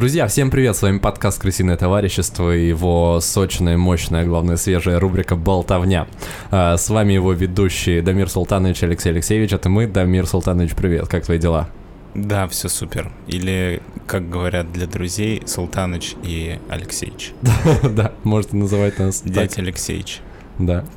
Друзья, 0.00 0.26
всем 0.28 0.50
привет, 0.50 0.74
с 0.76 0.80
вами 0.80 0.96
подкаст 0.96 1.42
«Крысиное 1.42 1.76
товарищество» 1.76 2.56
и 2.56 2.66
его 2.66 3.20
сочная, 3.20 3.76
мощная, 3.76 4.24
главное, 4.24 4.56
свежая 4.56 4.98
рубрика 4.98 5.36
«Болтовня». 5.36 6.06
А, 6.50 6.78
с 6.78 6.88
вами 6.88 7.12
его 7.12 7.34
ведущие 7.34 8.00
Дамир 8.00 8.30
Султанович 8.30 8.82
Алексей 8.84 9.10
Алексеевич. 9.10 9.52
Это 9.52 9.68
мы, 9.68 9.86
Дамир 9.86 10.26
Султанович, 10.26 10.74
привет, 10.74 11.06
как 11.06 11.26
твои 11.26 11.38
дела? 11.38 11.68
Да, 12.14 12.48
все 12.48 12.70
супер. 12.70 13.12
Или, 13.26 13.82
как 14.06 14.30
говорят 14.30 14.72
для 14.72 14.86
друзей, 14.86 15.42
Султаныч 15.44 16.14
и 16.22 16.58
Алексеевич. 16.70 17.32
Да, 17.82 18.14
можете 18.24 18.56
называть 18.56 18.98
нас 18.98 19.20
Дядя 19.20 19.60
Алексеевич. 19.60 20.22
Да. 20.58 20.84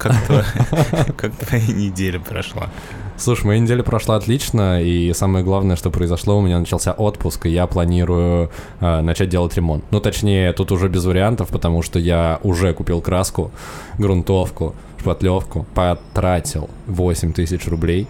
Как 1.18 1.36
твоя 1.36 1.68
неделя 1.68 2.20
прошла? 2.20 2.70
Слушай, 3.18 3.46
моя 3.46 3.60
неделя 3.60 3.84
прошла 3.84 4.16
отлично, 4.16 4.82
и 4.82 5.14
самое 5.14 5.46
главное, 5.46 5.76
что 5.76 5.92
произошло, 5.92 6.38
у 6.38 6.42
меня 6.42 6.60
начался 6.60 6.94
отпуск, 6.94 7.46
и 7.46 7.50
я 7.50 7.68
планирую 7.68 8.50
э, 8.80 9.02
начать 9.02 9.30
делать 9.30 9.56
ремонт. 9.56 9.86
Ну, 9.92 10.00
точнее, 10.00 10.52
тут 10.54 10.72
уже 10.72 10.90
без 10.90 11.06
вариантов, 11.06 11.50
потому 11.50 11.84
что 11.84 12.00
я 12.00 12.40
уже 12.44 12.74
купил 12.74 13.02
краску, 13.02 13.52
грунтовку, 13.98 14.76
шпатлевку, 15.00 15.66
потратил 15.76 16.70
8 16.88 17.34
тысяч 17.34 17.68
рублей, 17.68 18.08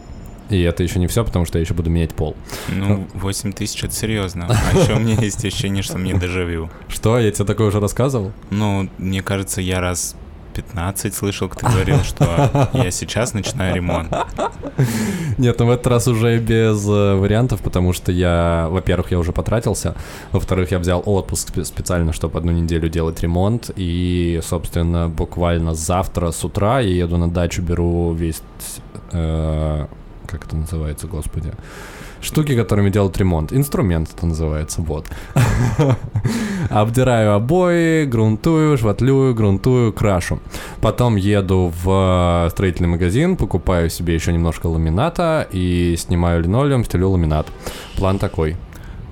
и 0.49 0.61
это 0.61 0.83
еще 0.83 0.99
не 0.99 1.07
все, 1.07 1.23
потому 1.23 1.45
что 1.45 1.57
я 1.57 1.63
еще 1.63 1.73
буду 1.73 1.89
менять 1.89 2.13
пол. 2.13 2.35
Ну, 2.69 3.07
8 3.13 3.53
тысяч 3.53 3.83
это 3.83 3.93
серьезно. 3.93 4.47
А 4.49 4.77
еще 4.77 4.93
у 4.93 4.99
меня 4.99 5.15
есть 5.15 5.43
ощущение, 5.43 5.83
что 5.83 5.97
мне 5.97 6.13
дежавю. 6.13 6.69
Что? 6.87 7.19
Я 7.19 7.31
тебе 7.31 7.45
такое 7.45 7.67
уже 7.67 7.79
рассказывал? 7.79 8.31
Ну, 8.51 8.89
мне 8.97 9.21
кажется, 9.21 9.61
я 9.61 9.79
раз 9.79 10.15
15 10.53 11.13
слышал, 11.13 11.49
как 11.49 11.59
ты 11.59 11.65
говорил, 11.65 11.99
что 12.03 12.69
я 12.73 12.91
сейчас 12.91 13.33
начинаю 13.33 13.75
ремонт. 13.75 14.13
Нет, 15.37 15.59
ну 15.59 15.65
в 15.65 15.69
этот 15.71 15.87
раз 15.87 16.07
уже 16.07 16.39
без 16.39 16.87
э, 16.87 17.15
вариантов, 17.15 17.61
потому 17.61 17.93
что 17.93 18.11
я, 18.11 18.67
во-первых, 18.69 19.11
я 19.11 19.19
уже 19.19 19.31
потратился, 19.31 19.95
во-вторых, 20.31 20.71
я 20.71 20.79
взял 20.79 21.01
отпуск 21.05 21.49
специально, 21.63 22.13
чтобы 22.13 22.39
одну 22.39 22.51
неделю 22.51 22.89
делать 22.89 23.21
ремонт, 23.21 23.71
и, 23.75 24.39
собственно, 24.43 25.09
буквально 25.09 25.73
завтра 25.73 26.31
с 26.31 26.43
утра 26.43 26.79
я 26.79 27.03
еду 27.05 27.17
на 27.17 27.29
дачу, 27.29 27.61
беру 27.61 28.13
весь, 28.13 28.41
э, 29.11 29.87
как 30.27 30.45
это 30.45 30.55
называется, 30.55 31.07
господи, 31.07 31.51
штуки, 32.23 32.55
которыми 32.55 32.89
делают 32.89 33.17
ремонт. 33.17 33.53
Инструмент 33.53 34.09
это 34.15 34.25
называется, 34.25 34.81
вот. 34.81 35.05
Обдираю 36.69 37.33
обои, 37.33 38.05
грунтую, 38.05 38.77
шватлюю, 38.77 39.35
грунтую, 39.35 39.93
крашу. 39.93 40.39
Потом 40.81 41.17
еду 41.17 41.71
в 41.83 42.47
строительный 42.51 42.89
магазин, 42.89 43.35
покупаю 43.35 43.89
себе 43.89 44.13
еще 44.13 44.33
немножко 44.33 44.67
ламината 44.67 45.47
и 45.51 45.95
снимаю 45.97 46.41
линолеум, 46.41 46.85
стелю 46.85 47.09
ламинат. 47.09 47.47
План 47.97 48.17
такой. 48.17 48.55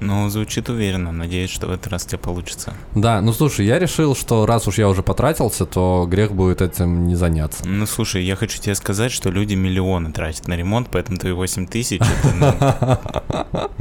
Ну, 0.02 0.28
звучит 0.30 0.68
уверенно. 0.68 1.12
Надеюсь, 1.12 1.52
что 1.52 1.68
в 1.68 1.72
этот 1.72 1.88
раз 1.92 2.06
тебе 2.06 2.18
получится. 2.18 2.74
Да, 2.96 3.22
ну 3.22 3.32
слушай, 3.34 3.68
я 3.68 3.78
решил, 3.78 4.16
что 4.16 4.48
раз 4.48 4.68
уж 4.68 4.80
я 4.80 4.90
уже 4.90 5.04
потратился, 5.04 5.68
то 5.68 6.08
грех 6.10 6.32
будет 6.32 6.64
этим 6.64 7.08
не 7.08 7.14
заняться. 7.14 7.68
Ну 7.68 7.86
слушай, 7.86 8.24
я 8.24 8.36
хочу 8.36 8.60
тебе 8.60 8.74
сказать, 8.74 9.12
что 9.12 9.30
люди 9.30 9.54
миллионы 9.54 10.12
тратят 10.12 10.48
на 10.48 10.56
ремонт, 10.58 10.88
поэтому 10.92 11.20
твои 11.20 11.34
8 11.34 11.68
тысяч. 11.68 12.02
Ну. 12.40 12.52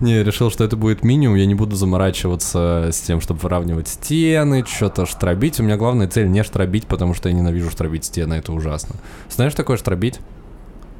Не, 0.00 0.22
решил, 0.22 0.50
что 0.50 0.64
это 0.64 0.76
будет 0.76 1.02
минимум, 1.02 1.36
я 1.36 1.46
не 1.46 1.54
буду 1.54 1.76
заморачиваться 1.76 2.90
с 2.92 3.00
тем, 3.00 3.22
чтобы 3.22 3.40
выравнивать 3.40 3.88
стены, 3.88 4.64
что-то 4.66 5.06
штробить. 5.06 5.60
У 5.60 5.62
меня 5.62 5.78
главная 5.78 6.08
цель 6.08 6.28
не 6.28 6.44
штробить, 6.44 6.86
потому 6.86 7.14
что 7.14 7.30
я 7.30 7.34
ненавижу 7.34 7.70
штробить 7.70 8.04
стены, 8.04 8.34
это 8.34 8.52
ужасно. 8.52 8.96
Знаешь 9.30 9.54
такое 9.54 9.78
штробить? 9.78 10.20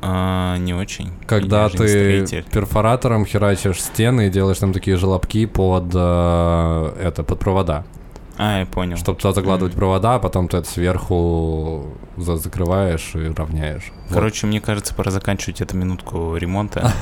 А, 0.07 0.59
не 0.59 0.75
очень. 0.75 1.11
Когда 1.27 1.69
ты 1.71 2.27
перфоратором 2.53 3.25
херачишь 3.25 3.81
стены 3.81 4.27
и 4.27 4.31
делаешь 4.31 4.59
там 4.59 4.73
такие 4.75 4.99
желобки 4.99 5.47
под 5.47 5.93
э, 5.95 6.93
это 7.01 7.23
под 7.23 7.39
провода. 7.39 7.85
А, 8.37 8.61
я 8.61 8.67
понял. 8.67 8.97
Чтобы 8.97 9.19
туда 9.19 9.33
закладывать 9.33 9.75
mm-hmm. 9.75 9.79
провода, 9.79 10.15
а 10.17 10.19
потом 10.19 10.49
ты 10.49 10.57
это 10.57 10.69
сверху 10.69 11.87
закрываешь 12.17 13.15
и 13.15 13.29
равняешь. 13.29 13.93
Короче, 14.11 14.47
вот. 14.47 14.51
мне 14.51 14.61
кажется, 14.61 14.95
пора 14.95 15.11
заканчивать 15.11 15.61
эту 15.61 15.77
минутку 15.77 16.37
ремонта. 16.37 16.93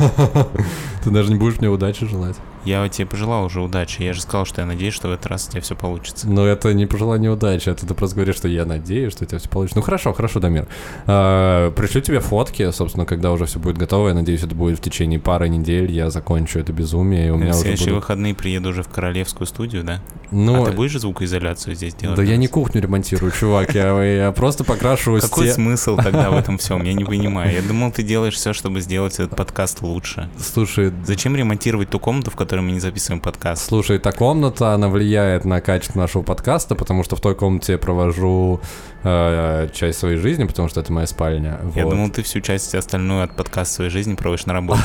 Ты 1.05 1.11
даже 1.11 1.33
не 1.33 1.39
будешь 1.39 1.59
мне 1.59 1.69
удачи 1.69 2.07
желать. 2.07 2.37
Я 2.65 2.89
тебе 2.89 3.07
пожелал 3.07 3.45
уже 3.45 3.61
удачи. 3.61 4.03
Я 4.03 4.13
же 4.13 4.21
сказал, 4.21 4.47
что 4.47 4.61
я 4.61 4.67
надеюсь, 4.67 4.95
что 4.95 5.09
в 5.09 5.13
этот 5.13 5.27
раз 5.27 5.49
у 5.49 5.51
тебя 5.51 5.61
все 5.63 5.75
получится. 5.75 6.29
Но 6.29 6.47
это 6.47 6.73
не 6.73 6.87
пожелание 6.87 7.31
удачи, 7.31 7.69
это 7.69 7.87
ты 7.87 7.95
просто 7.95 8.15
говоришь, 8.15 8.37
что 8.37 8.47
я 8.47 8.65
надеюсь, 8.65 9.13
что 9.13 9.25
у 9.25 9.27
тебя 9.27 9.39
все 9.39 9.49
получится. 9.49 9.79
Ну 9.79 9.83
хорошо, 9.83 10.13
хорошо, 10.13 10.39
Дамир. 10.39 10.69
А, 11.07 11.73
пришлю 11.73 12.01
тебе 12.03 12.21
фотки, 12.21 12.71
собственно, 12.71 13.05
когда 13.05 13.33
уже 13.33 13.47
все 13.47 13.59
будет 13.59 13.79
готово. 13.79 14.09
Я 14.09 14.15
надеюсь, 14.15 14.45
это 14.45 14.55
будет 14.55 14.79
в 14.79 14.81
течение 14.81 15.19
пары 15.19 15.49
недель. 15.49 15.91
Я 15.91 16.11
закончу 16.11 16.61
это 16.61 16.73
безумие. 16.73 17.29
И 17.29 17.31
у 17.31 17.37
меня 17.37 17.53
в 17.53 17.57
следующие 17.57 17.95
выходные 17.95 18.35
приеду 18.35 18.69
уже 18.69 18.85
в 18.85 18.89
королевскую 18.89 19.49
студию, 19.49 19.83
да? 19.83 20.01
Ну, 20.31 20.63
а 20.63 20.67
ты 20.67 20.73
будешь 20.73 20.95
звукоизоляцию 21.27 21.75
здесь 21.75 21.95
делать? 21.95 22.17
Да 22.17 22.23
я 22.23 22.37
не 22.37 22.49
кухню 22.49 22.81
ремонтирую, 22.81 23.33
чувак. 23.33 23.75
Я, 23.75 24.03
я 24.03 24.33
просто 24.33 24.65
покрашу 24.65 25.19
Какой 25.21 25.49
смысл 25.49 25.97
тогда 25.97 26.31
в 26.31 26.37
этом 26.37 26.59
всем? 26.59 26.83
Я 26.85 26.93
не 26.93 27.05
понимаю. 27.13 27.53
Я 27.53 27.63
думал, 27.63 27.93
ты 27.93 28.03
делаешь 28.03 28.35
все, 28.35 28.53
чтобы 28.53 28.81
сделать 28.81 29.15
этот 29.15 29.37
подкаст 29.37 29.83
лучше. 29.83 30.29
Слушай... 30.39 30.93
Зачем 31.05 31.37
ремонтировать 31.37 31.91
ту 31.91 31.99
комнату, 31.99 32.31
в 32.31 32.37
которой 32.37 32.61
мы 32.61 32.73
не 32.73 32.81
записываем 32.81 33.21
подкаст? 33.21 33.67
Слушай, 33.67 33.97
эта 33.97 34.13
комната, 34.13 34.75
она 34.75 34.89
влияет 34.89 35.45
на 35.45 35.61
качество 35.61 35.99
нашего 35.99 36.23
подкаста, 36.23 36.75
потому 36.75 37.05
что 37.05 37.17
в 37.17 37.21
той 37.21 37.35
комнате 37.35 37.73
я 37.73 37.79
провожу 37.79 38.61
э, 39.05 39.69
часть 39.75 39.99
своей 39.99 40.17
жизни, 40.17 40.45
потому 40.45 40.69
что 40.69 40.81
это 40.81 40.93
моя 40.93 41.07
спальня. 41.07 41.61
Я 41.75 41.85
вот. 41.85 41.91
думал, 41.91 42.11
ты 42.11 42.23
всю 42.23 42.41
часть 42.41 42.75
остальную 42.75 43.25
от 43.25 43.37
подкаста 43.37 43.75
своей 43.75 43.91
жизни 43.91 44.15
проводишь 44.15 44.47
на 44.47 44.53
работе. 44.53 44.83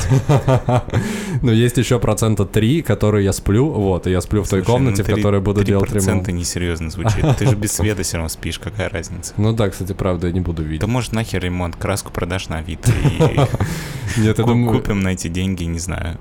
Но 1.42 1.52
есть 1.52 1.76
еще 1.76 1.98
процента 1.98 2.44
3, 2.44 2.82
которые 2.82 3.24
я 3.24 3.32
сплю, 3.32 3.68
вот, 3.68 4.06
и 4.06 4.10
я 4.10 4.20
сплю 4.20 4.42
в 4.42 4.48
той 4.48 4.62
комнате, 4.62 5.02
в 5.02 5.06
которой 5.06 5.40
буду 5.40 5.64
делать 5.64 5.92
ремонт. 5.92 6.27
Процента 6.28 6.32
несерьезно 6.32 6.90
звучит. 6.90 7.24
Ты 7.38 7.46
же 7.46 7.56
без 7.56 7.72
света 7.72 8.02
все 8.02 8.16
равно 8.16 8.28
спишь, 8.28 8.58
какая 8.58 8.88
разница? 8.88 9.34
Ну 9.36 9.52
да, 9.52 9.68
кстати, 9.68 9.92
правда, 9.92 10.28
я 10.28 10.32
не 10.32 10.40
буду 10.40 10.62
видеть. 10.62 10.80
Да 10.80 10.86
может 10.86 11.12
нахер 11.12 11.42
ремонт, 11.42 11.76
краску 11.76 12.12
продашь 12.12 12.48
на 12.48 12.58
Авито 12.58 12.90
и 12.90 14.20
Нет, 14.20 14.36
купим 14.36 15.00
на 15.00 15.08
эти 15.08 15.28
деньги, 15.28 15.64
не 15.64 15.78
знаю 15.78 16.18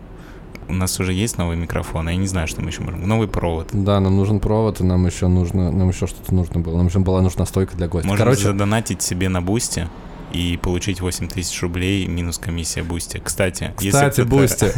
у 0.69 0.73
нас 0.73 0.99
уже 0.99 1.13
есть 1.13 1.37
новый 1.37 1.55
микрофон, 1.55 2.09
а 2.09 2.11
я 2.11 2.17
не 2.17 2.27
знаю, 2.27 2.45
что 2.45 2.61
мы 2.61 2.71
еще 2.71 2.81
можем. 2.81 3.07
Новый 3.07 3.29
провод. 3.29 3.69
Да, 3.71 4.01
нам 4.01 4.17
нужен 4.17 4.41
провод, 4.41 4.81
и 4.81 4.83
нам 4.83 5.05
еще 5.05 5.27
нужно, 5.27 5.71
нам 5.71 5.87
еще 5.87 6.07
что-то 6.07 6.35
нужно 6.35 6.59
было. 6.59 6.75
Нам 6.75 6.87
еще 6.87 6.99
была 6.99 7.21
нужна 7.21 7.45
стойка 7.45 7.77
для 7.77 7.87
гостя. 7.87 8.05
Можно 8.09 8.25
Короче... 8.25 8.43
задонатить 8.43 9.01
себе 9.01 9.29
на 9.29 9.41
Boosty 9.41 9.87
и 10.31 10.57
получить 10.57 11.01
8 11.01 11.27
тысяч 11.27 11.61
рублей 11.61 12.05
минус 12.07 12.37
комиссия 12.37 12.83
Boosty. 12.83 13.21
Кстати, 13.23 13.73
Кстати, 13.77 14.21
Boosty. 14.21 14.71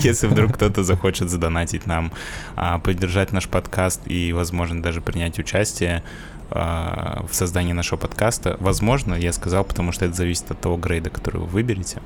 Если 0.06 0.26
вдруг 0.26 0.54
кто-то 0.54 0.84
захочет 0.84 1.30
задонатить 1.30 1.86
нам, 1.86 2.12
а, 2.56 2.78
поддержать 2.78 3.32
наш 3.32 3.48
подкаст 3.48 4.00
и, 4.06 4.32
возможно, 4.32 4.82
даже 4.82 5.00
принять 5.00 5.38
участие 5.38 6.02
а, 6.50 7.24
в 7.30 7.34
создании 7.34 7.72
нашего 7.72 7.98
подкаста, 7.98 8.56
возможно, 8.60 9.14
я 9.14 9.32
сказал, 9.32 9.64
потому 9.64 9.92
что 9.92 10.04
это 10.04 10.14
зависит 10.14 10.50
от 10.50 10.60
того 10.60 10.76
грейда, 10.76 11.10
который 11.10 11.40
вы 11.40 11.46
выберете, 11.46 12.00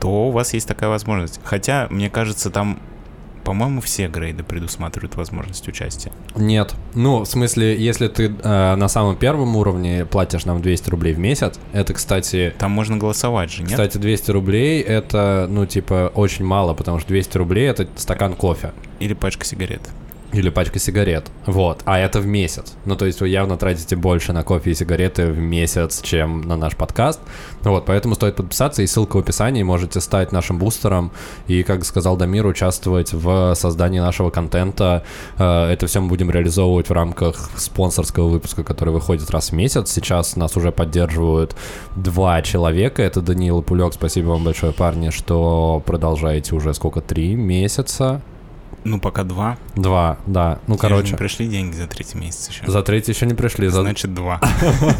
то 0.00 0.28
у 0.28 0.30
вас 0.32 0.54
есть 0.54 0.66
такая 0.66 0.90
возможность. 0.90 1.40
Хотя, 1.44 1.86
мне 1.90 2.10
кажется, 2.10 2.50
там 2.50 2.80
по-моему, 3.44 3.80
все 3.80 4.08
грейды 4.08 4.42
предусматривают 4.42 5.16
возможность 5.16 5.66
участия. 5.68 6.12
Нет. 6.36 6.74
Ну, 6.94 7.20
в 7.20 7.26
смысле, 7.26 7.76
если 7.76 8.08
ты 8.08 8.34
э, 8.42 8.74
на 8.74 8.88
самом 8.88 9.16
первом 9.16 9.56
уровне 9.56 10.04
платишь 10.04 10.44
нам 10.44 10.62
200 10.62 10.90
рублей 10.90 11.14
в 11.14 11.18
месяц, 11.18 11.58
это, 11.72 11.94
кстати... 11.94 12.54
Там 12.58 12.70
можно 12.70 12.96
голосовать 12.96 13.50
же, 13.50 13.62
нет? 13.62 13.72
Кстати, 13.72 13.98
200 13.98 14.30
рублей 14.30 14.80
это, 14.80 15.46
ну, 15.48 15.66
типа, 15.66 16.12
очень 16.14 16.44
мало, 16.44 16.74
потому 16.74 16.98
что 16.98 17.08
200 17.08 17.38
рублей 17.38 17.68
это 17.68 17.88
стакан 17.96 18.34
кофе. 18.34 18.72
Или 19.00 19.14
пачка 19.14 19.44
сигарет. 19.44 19.82
Или 20.32 20.48
пачка 20.48 20.78
сигарет. 20.78 21.30
Вот. 21.44 21.82
А 21.84 21.98
это 21.98 22.20
в 22.20 22.26
месяц. 22.26 22.72
Ну, 22.86 22.96
то 22.96 23.04
есть 23.04 23.20
вы 23.20 23.28
явно 23.28 23.58
тратите 23.58 23.96
больше 23.96 24.32
на 24.32 24.42
кофе 24.42 24.70
и 24.70 24.74
сигареты 24.74 25.26
в 25.26 25.38
месяц, 25.38 26.00
чем 26.00 26.40
на 26.40 26.56
наш 26.56 26.74
подкаст. 26.74 27.20
Вот, 27.60 27.84
поэтому 27.84 28.14
стоит 28.14 28.36
подписаться, 28.36 28.82
и 28.82 28.86
ссылка 28.86 29.16
в 29.16 29.20
описании. 29.20 29.62
Можете 29.62 30.00
стать 30.00 30.32
нашим 30.32 30.58
бустером 30.58 31.12
и, 31.48 31.62
как 31.62 31.84
сказал 31.84 32.16
Дамир, 32.16 32.46
участвовать 32.46 33.12
в 33.12 33.54
создании 33.54 34.00
нашего 34.00 34.30
контента. 34.30 35.04
Э, 35.38 35.70
это 35.70 35.86
все 35.86 36.00
мы 36.00 36.08
будем 36.08 36.30
реализовывать 36.30 36.88
в 36.88 36.92
рамках 36.92 37.50
спонсорского 37.56 38.28
выпуска, 38.28 38.64
который 38.64 38.94
выходит 38.94 39.30
раз 39.30 39.50
в 39.50 39.52
месяц. 39.52 39.90
Сейчас 39.90 40.36
нас 40.36 40.56
уже 40.56 40.72
поддерживают 40.72 41.54
два 41.94 42.40
человека. 42.40 43.02
Это 43.02 43.20
Даниил 43.20 43.60
и 43.60 43.62
Пулек. 43.62 43.92
Спасибо 43.92 44.28
вам 44.28 44.44
большое, 44.44 44.72
парни, 44.72 45.10
что 45.10 45.82
продолжаете 45.84 46.54
уже 46.54 46.72
сколько? 46.72 47.02
Три 47.02 47.34
месяца? 47.34 48.22
Ну, 48.84 48.98
пока 48.98 49.22
два. 49.22 49.58
Два, 49.76 50.18
да. 50.26 50.58
Ну, 50.66 50.74
Тебе 50.74 50.88
короче. 50.88 51.12
не 51.12 51.16
пришли 51.16 51.46
деньги 51.46 51.76
за 51.76 51.86
третий 51.86 52.18
месяц 52.18 52.48
еще. 52.48 52.64
За 52.66 52.82
третий 52.82 53.12
еще 53.12 53.26
не 53.26 53.34
пришли. 53.34 53.68
Значит, 53.68 54.12
два. 54.14 54.40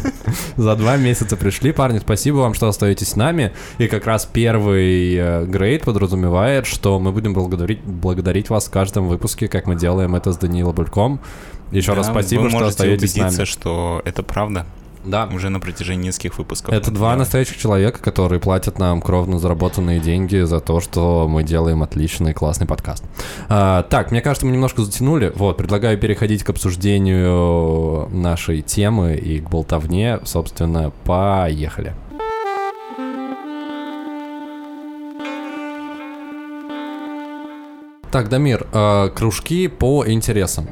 За 0.57 0.75
два 0.75 0.97
месяца 0.97 1.35
пришли, 1.35 1.71
парни. 1.71 1.99
Спасибо 1.99 2.37
вам, 2.37 2.53
что 2.53 2.67
остаетесь 2.67 3.09
с 3.09 3.15
нами. 3.15 3.53
И 3.77 3.87
как 3.87 4.05
раз 4.05 4.25
первый 4.25 5.15
э, 5.15 5.45
грейд 5.45 5.83
подразумевает, 5.83 6.65
что 6.65 6.99
мы 6.99 7.11
будем 7.11 7.33
благодарить, 7.33 7.81
благодарить 7.83 8.49
вас 8.49 8.67
в 8.67 8.71
каждом 8.71 9.07
выпуске, 9.07 9.47
как 9.47 9.67
мы 9.67 9.75
делаем 9.75 10.15
это 10.15 10.31
с 10.31 10.37
Даниилом 10.37 10.75
Бульком. 10.75 11.19
Еще 11.71 11.93
раз 11.93 12.07
спасибо, 12.07 12.49
что 12.49 12.65
остаетесь 12.65 13.13
с 13.13 13.17
нами. 13.17 13.45
что 13.45 14.01
это 14.05 14.23
правда. 14.23 14.65
Да. 15.05 15.29
Уже 15.33 15.49
на 15.49 15.59
протяжении 15.59 16.07
нескольких 16.07 16.37
выпусков. 16.37 16.73
Это 16.73 16.89
два 16.91 16.99
делаем. 16.99 17.19
настоящих 17.19 17.57
человека, 17.57 17.99
которые 17.99 18.39
платят 18.39 18.79
нам 18.79 19.01
кровно 19.01 19.39
заработанные 19.39 19.99
деньги 19.99 20.41
за 20.43 20.59
то, 20.59 20.79
что 20.79 21.27
мы 21.27 21.43
делаем 21.43 21.83
отличный, 21.83 22.33
классный 22.33 22.67
подкаст. 22.67 23.03
А, 23.49 23.83
так, 23.83 24.11
мне 24.11 24.21
кажется, 24.21 24.45
мы 24.45 24.53
немножко 24.53 24.81
затянули. 24.81 25.31
Вот, 25.35 25.57
предлагаю 25.57 25.97
переходить 25.97 26.43
к 26.43 26.49
обсуждению 26.49 28.09
нашей 28.11 28.61
темы 28.61 29.15
и 29.15 29.39
к 29.39 29.49
болтовне. 29.49 30.19
Собственно, 30.23 30.91
поехали. 31.03 31.93
Так, 38.11 38.29
Дамир, 38.29 38.67
э, 38.71 39.09
кружки 39.15 39.67
по 39.67 40.07
интересам. 40.07 40.67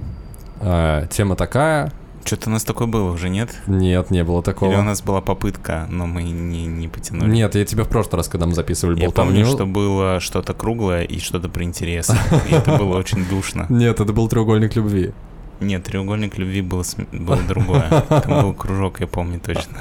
Э, 0.60 1.08
тема 1.10 1.36
такая. 1.36 1.92
Что-то 2.24 2.50
у 2.50 2.54
нас 2.54 2.64
такое 2.64 2.88
было 2.88 3.12
уже, 3.12 3.30
нет? 3.30 3.50
Нет, 3.68 4.12
не 4.12 4.24
было 4.24 4.42
такого. 4.44 4.72
Или 4.72 4.80
у 4.80 4.84
нас 4.84 5.02
была 5.02 5.22
попытка, 5.22 5.88
но 5.90 6.06
мы 6.06 6.24
не, 6.24 6.66
не 6.66 6.88
потянули? 6.88 7.30
Нет, 7.30 7.56
я 7.56 7.66
тебе 7.66 7.84
в 7.84 7.90
прошлый 7.90 8.18
раз, 8.18 8.28
когда 8.28 8.46
мы 8.46 8.54
записывали 8.54 9.00
Я 9.00 9.06
болтовню... 9.06 9.44
помню, 9.44 9.46
что 9.46 9.66
было 9.66 10.20
что-то 10.20 10.54
круглое 10.54 11.04
и 11.04 11.20
что-то 11.20 11.50
про 11.50 11.64
интерес. 11.64 12.12
И 12.50 12.54
это 12.54 12.78
было 12.78 12.98
очень 12.98 13.26
душно. 13.26 13.66
Нет, 13.70 14.00
это 14.00 14.14
был 14.14 14.28
треугольник 14.28 14.76
любви. 14.76 15.12
Нет, 15.62 15.84
треугольник 15.84 16.38
любви 16.38 16.62
был, 16.62 16.84
было 17.12 17.38
другое. 17.38 18.04
Там 18.10 18.42
был 18.42 18.54
кружок, 18.54 19.00
я 19.00 19.08
помню 19.08 19.40
точно. 19.40 19.78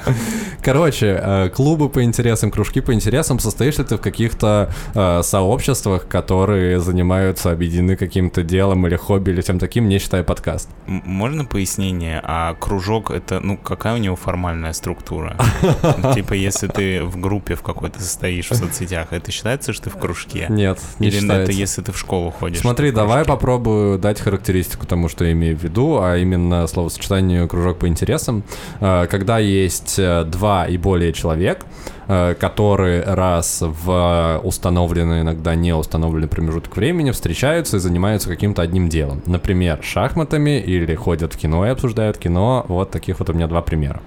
Короче, 0.61 1.19
э, 1.21 1.49
клубы 1.49 1.89
по 1.89 2.03
интересам, 2.03 2.51
кружки 2.51 2.81
по 2.81 2.93
интересам, 2.93 3.39
состоишь 3.39 3.79
ли 3.79 3.83
ты 3.83 3.97
в 3.97 4.01
каких-то 4.01 4.71
э, 4.93 5.23
сообществах, 5.23 6.07
которые 6.07 6.79
занимаются, 6.79 7.51
объединены 7.51 7.95
каким-то 7.95 8.43
делом 8.43 8.85
или 8.85 8.95
хобби 8.95 9.31
или 9.31 9.41
тем 9.41 9.57
таким, 9.57 9.89
не 9.89 9.97
считая 9.97 10.23
подкаст? 10.23 10.69
Можно 10.85 11.45
пояснение? 11.45 12.21
А 12.23 12.53
кружок 12.53 13.09
это, 13.09 13.39
ну, 13.39 13.57
какая 13.57 13.95
у 13.95 13.97
него 13.97 14.15
формальная 14.15 14.73
структура? 14.73 15.35
Типа, 16.13 16.33
если 16.33 16.67
ты 16.67 17.03
в 17.03 17.19
группе 17.19 17.55
в 17.55 17.63
какой-то 17.63 17.99
состоишь 17.99 18.51
в 18.51 18.55
соцсетях, 18.55 19.07
это 19.11 19.31
считается, 19.31 19.73
что 19.73 19.85
ты 19.85 19.89
в 19.89 19.97
кружке? 19.97 20.45
Нет, 20.49 20.79
не 20.99 21.07
Или 21.07 21.41
это 21.41 21.51
если 21.51 21.81
ты 21.81 21.91
в 21.91 21.97
школу 21.97 22.29
ходишь? 22.29 22.59
Смотри, 22.59 22.91
давай 22.91 23.25
попробую 23.25 23.97
дать 23.97 24.19
характеристику 24.19 24.85
тому, 24.85 25.09
что 25.09 25.25
я 25.25 25.31
имею 25.31 25.57
в 25.57 25.63
виду, 25.63 25.70
а 26.01 26.17
именно 26.17 26.67
словосочетанию 26.67 27.47
кружок 27.47 27.79
по 27.79 27.87
интересам. 27.87 28.43
Э, 28.79 29.07
Когда 29.09 29.39
есть 29.39 29.97
э, 29.97 30.23
два 30.23 30.65
и 30.65 30.77
более 30.77 31.13
человек, 31.13 31.65
э, 32.07 32.35
которые 32.39 33.03
раз 33.03 33.61
в 33.61 34.41
установленный, 34.43 35.21
иногда 35.21 35.55
не 35.55 35.73
установленный 35.73 36.27
промежуток 36.27 36.75
времени 36.75 37.11
встречаются 37.11 37.77
и 37.77 37.79
занимаются 37.79 38.29
каким-то 38.29 38.61
одним 38.61 38.89
делом. 38.89 39.21
Например, 39.25 39.79
шахматами 39.81 40.59
или 40.59 40.95
ходят 40.95 41.33
в 41.33 41.37
кино 41.37 41.65
и 41.65 41.69
обсуждают 41.69 42.17
кино. 42.17 42.65
Вот 42.67 42.91
таких 42.91 43.19
вот 43.19 43.29
у 43.29 43.33
меня 43.33 43.47
два 43.47 43.61
примера. 43.61 44.01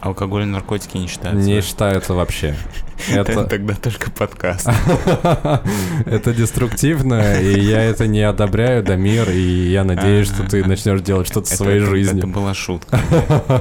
Алкоголь 0.00 0.42
и 0.42 0.46
наркотики 0.46 0.96
не 0.96 1.08
считаются? 1.08 1.44
Не 1.44 1.60
считаются 1.60 2.14
вообще. 2.14 2.54
Это, 3.12 3.44
Тогда 3.44 3.74
только 3.74 4.10
подкаст. 4.10 4.68
это 6.06 6.34
деструктивно, 6.34 7.40
и 7.40 7.60
я 7.60 7.80
это 7.82 8.08
не 8.08 8.22
одобряю, 8.22 8.82
Дамир, 8.82 9.30
и 9.30 9.68
я 9.70 9.84
надеюсь, 9.84 10.26
что 10.26 10.42
ты 10.42 10.64
начнешь 10.64 11.00
делать 11.00 11.28
что-то 11.28 11.46
в 11.46 11.56
своей 11.56 11.78
жизни. 11.78 12.18
Это 12.18 12.26
была 12.26 12.54
шутка. 12.54 13.00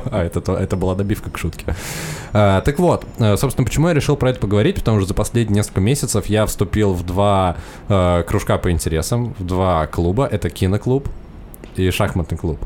А, 0.10 0.24
это, 0.24 0.42
то- 0.42 0.56
это 0.58 0.76
была 0.76 0.96
добивка 0.96 1.30
к 1.30 1.38
шутке. 1.38 1.76
А, 2.34 2.62
так 2.62 2.80
вот, 2.80 3.06
э, 3.20 3.38
собственно, 3.38 3.66
почему 3.66 3.88
я 3.90 3.94
решил 3.94 4.16
про 4.16 4.32
это 4.32 4.40
поговорить? 4.40 4.76
Потому 4.78 5.00
что 5.00 5.10
за 5.10 5.14
последние 5.14 5.58
несколько 5.58 5.82
месяцев 5.82 6.26
я 6.28 6.46
вступил 6.46 6.94
в 6.94 7.06
два 7.06 7.58
э, 7.90 8.24
кружка 8.28 8.58
по 8.58 8.72
интересам, 8.72 9.36
в 9.38 9.46
два 9.46 9.86
клуба. 9.88 10.26
Это 10.26 10.50
киноклуб 10.50 11.10
и 11.76 11.90
шахматный 11.92 12.38
клуб. 12.38 12.60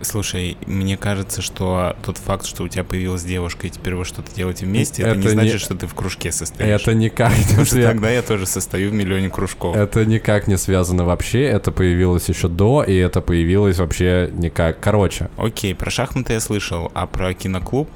Слушай, 0.00 0.56
мне 0.66 0.96
кажется, 0.96 1.42
что 1.42 1.96
тот 2.04 2.18
факт, 2.18 2.46
что 2.46 2.62
у 2.64 2.68
тебя 2.68 2.84
появилась 2.84 3.24
девушка, 3.24 3.66
и 3.66 3.70
теперь 3.70 3.94
вы 3.94 4.04
что-то 4.04 4.34
делаете 4.34 4.64
вместе, 4.66 5.02
это, 5.02 5.10
Это 5.12 5.18
не 5.20 5.26
не- 5.26 5.32
значит, 5.32 5.60
что 5.60 5.74
ты 5.74 5.86
в 5.86 5.94
кружке 5.94 6.30
состоишь. 6.32 6.80
Это 6.82 6.94
никак 6.94 7.36
не 7.36 7.42
Потому 7.44 7.64
что 7.64 7.74
связано. 7.74 7.92
тогда 7.94 8.10
я 8.10 8.22
тоже 8.22 8.46
состою 8.46 8.90
в 8.90 8.94
миллионе 8.94 9.28
кружков. 9.28 9.74
Это 9.76 10.04
никак 10.04 10.46
не 10.46 10.56
связано 10.56 11.04
вообще. 11.04 11.42
Это 11.42 11.72
появилось 11.72 12.28
еще 12.28 12.48
до, 12.48 12.82
и 12.84 12.94
это 12.94 13.20
появилось 13.20 13.78
вообще 13.78 14.30
никак. 14.32 14.80
Короче, 14.80 15.30
Окей, 15.36 15.74
про 15.74 15.90
шахматы 15.90 16.34
я 16.34 16.40
слышал, 16.40 16.90
а 16.94 17.06
про 17.06 17.34
киноклуб? 17.34 17.88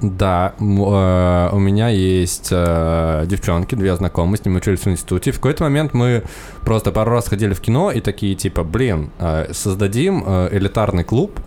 Да, 0.00 0.54
э, 0.58 1.48
у 1.52 1.58
меня 1.58 1.88
есть 1.88 2.48
э, 2.50 3.24
девчонки, 3.26 3.74
две 3.74 3.96
знакомые, 3.96 4.38
с 4.38 4.44
ними 4.44 4.58
учились 4.58 4.80
в 4.80 4.88
институте. 4.88 5.32
В 5.32 5.36
какой-то 5.36 5.64
момент 5.64 5.94
мы 5.94 6.22
просто 6.64 6.92
пару 6.92 7.10
раз 7.10 7.28
ходили 7.28 7.54
в 7.54 7.60
кино 7.60 7.90
и 7.90 8.00
такие 8.00 8.34
типа, 8.34 8.62
блин, 8.64 9.10
э, 9.18 9.52
создадим 9.52 10.24
элитарный 10.50 11.04
клуб 11.04 11.40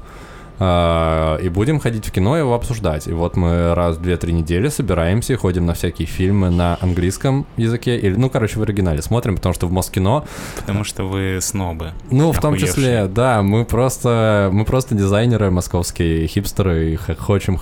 и 0.61 1.49
будем 1.49 1.79
ходить 1.79 2.05
в 2.07 2.11
кино 2.11 2.35
и 2.37 2.39
его 2.39 2.53
обсуждать. 2.53 3.07
И 3.07 3.11
вот 3.13 3.35
мы 3.35 3.73
раз 3.73 3.97
в 3.97 4.01
2-3 4.01 4.31
недели 4.31 4.67
собираемся 4.69 5.33
и 5.33 5.35
ходим 5.35 5.65
на 5.65 5.73
всякие 5.73 6.07
фильмы 6.07 6.49
на 6.51 6.77
английском 6.81 7.45
языке, 7.57 7.97
или, 7.97 8.15
ну, 8.15 8.29
короче, 8.29 8.59
в 8.59 8.61
оригинале 8.61 9.01
смотрим, 9.01 9.35
потому 9.37 9.53
что 9.55 9.67
в 9.67 9.71
Москино 9.71 10.23
Потому 10.57 10.83
что 10.83 11.03
вы 11.03 11.39
снобы. 11.41 11.93
ну, 12.11 12.31
в 12.31 12.39
том 12.39 12.53
Охуевшие. 12.53 12.67
числе, 12.75 13.07
да, 13.07 13.41
мы 13.41 13.65
просто, 13.65 14.49
мы 14.51 14.65
просто 14.65 14.93
дизайнеры 14.95 15.49
московские, 15.51 16.27
хипстеры, 16.27 16.91
и 16.93 16.95
хочем, 16.95 17.59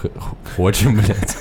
хочем, 0.57 0.96
блядь. 1.01 1.38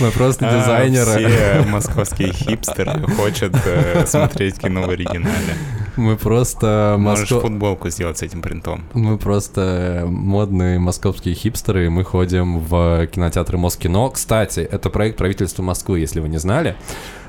Мы 0.00 0.10
просто 0.10 0.48
А, 0.48 0.60
дизайнеры. 0.60 1.28
Все 1.30 1.62
московские 1.70 2.32
хипстеры 2.32 2.92
хотят 3.16 3.52
э, 3.66 4.04
смотреть 4.06 4.58
кино 4.58 4.82
в 4.82 4.90
оригинале. 4.90 5.54
Мы 5.96 6.16
просто 6.16 6.96
Можешь 6.98 7.30
Моско- 7.30 7.40
футболку 7.40 7.88
сделать 7.90 8.18
с 8.18 8.22
этим 8.22 8.42
принтом. 8.42 8.84
Мы 8.92 9.16
просто 9.18 10.04
модные 10.06 10.78
московские 10.78 11.34
хипстеры, 11.34 11.86
и 11.86 11.88
мы 11.88 12.04
ходим 12.04 12.60
в 12.60 13.06
кинотеатры 13.06 13.58
Москино. 13.58 14.10
Кстати, 14.10 14.60
это 14.60 14.90
проект 14.90 15.16
правительства 15.16 15.62
Москвы, 15.62 16.00
если 16.00 16.20
вы 16.20 16.28
не 16.28 16.38
знали. 16.38 16.76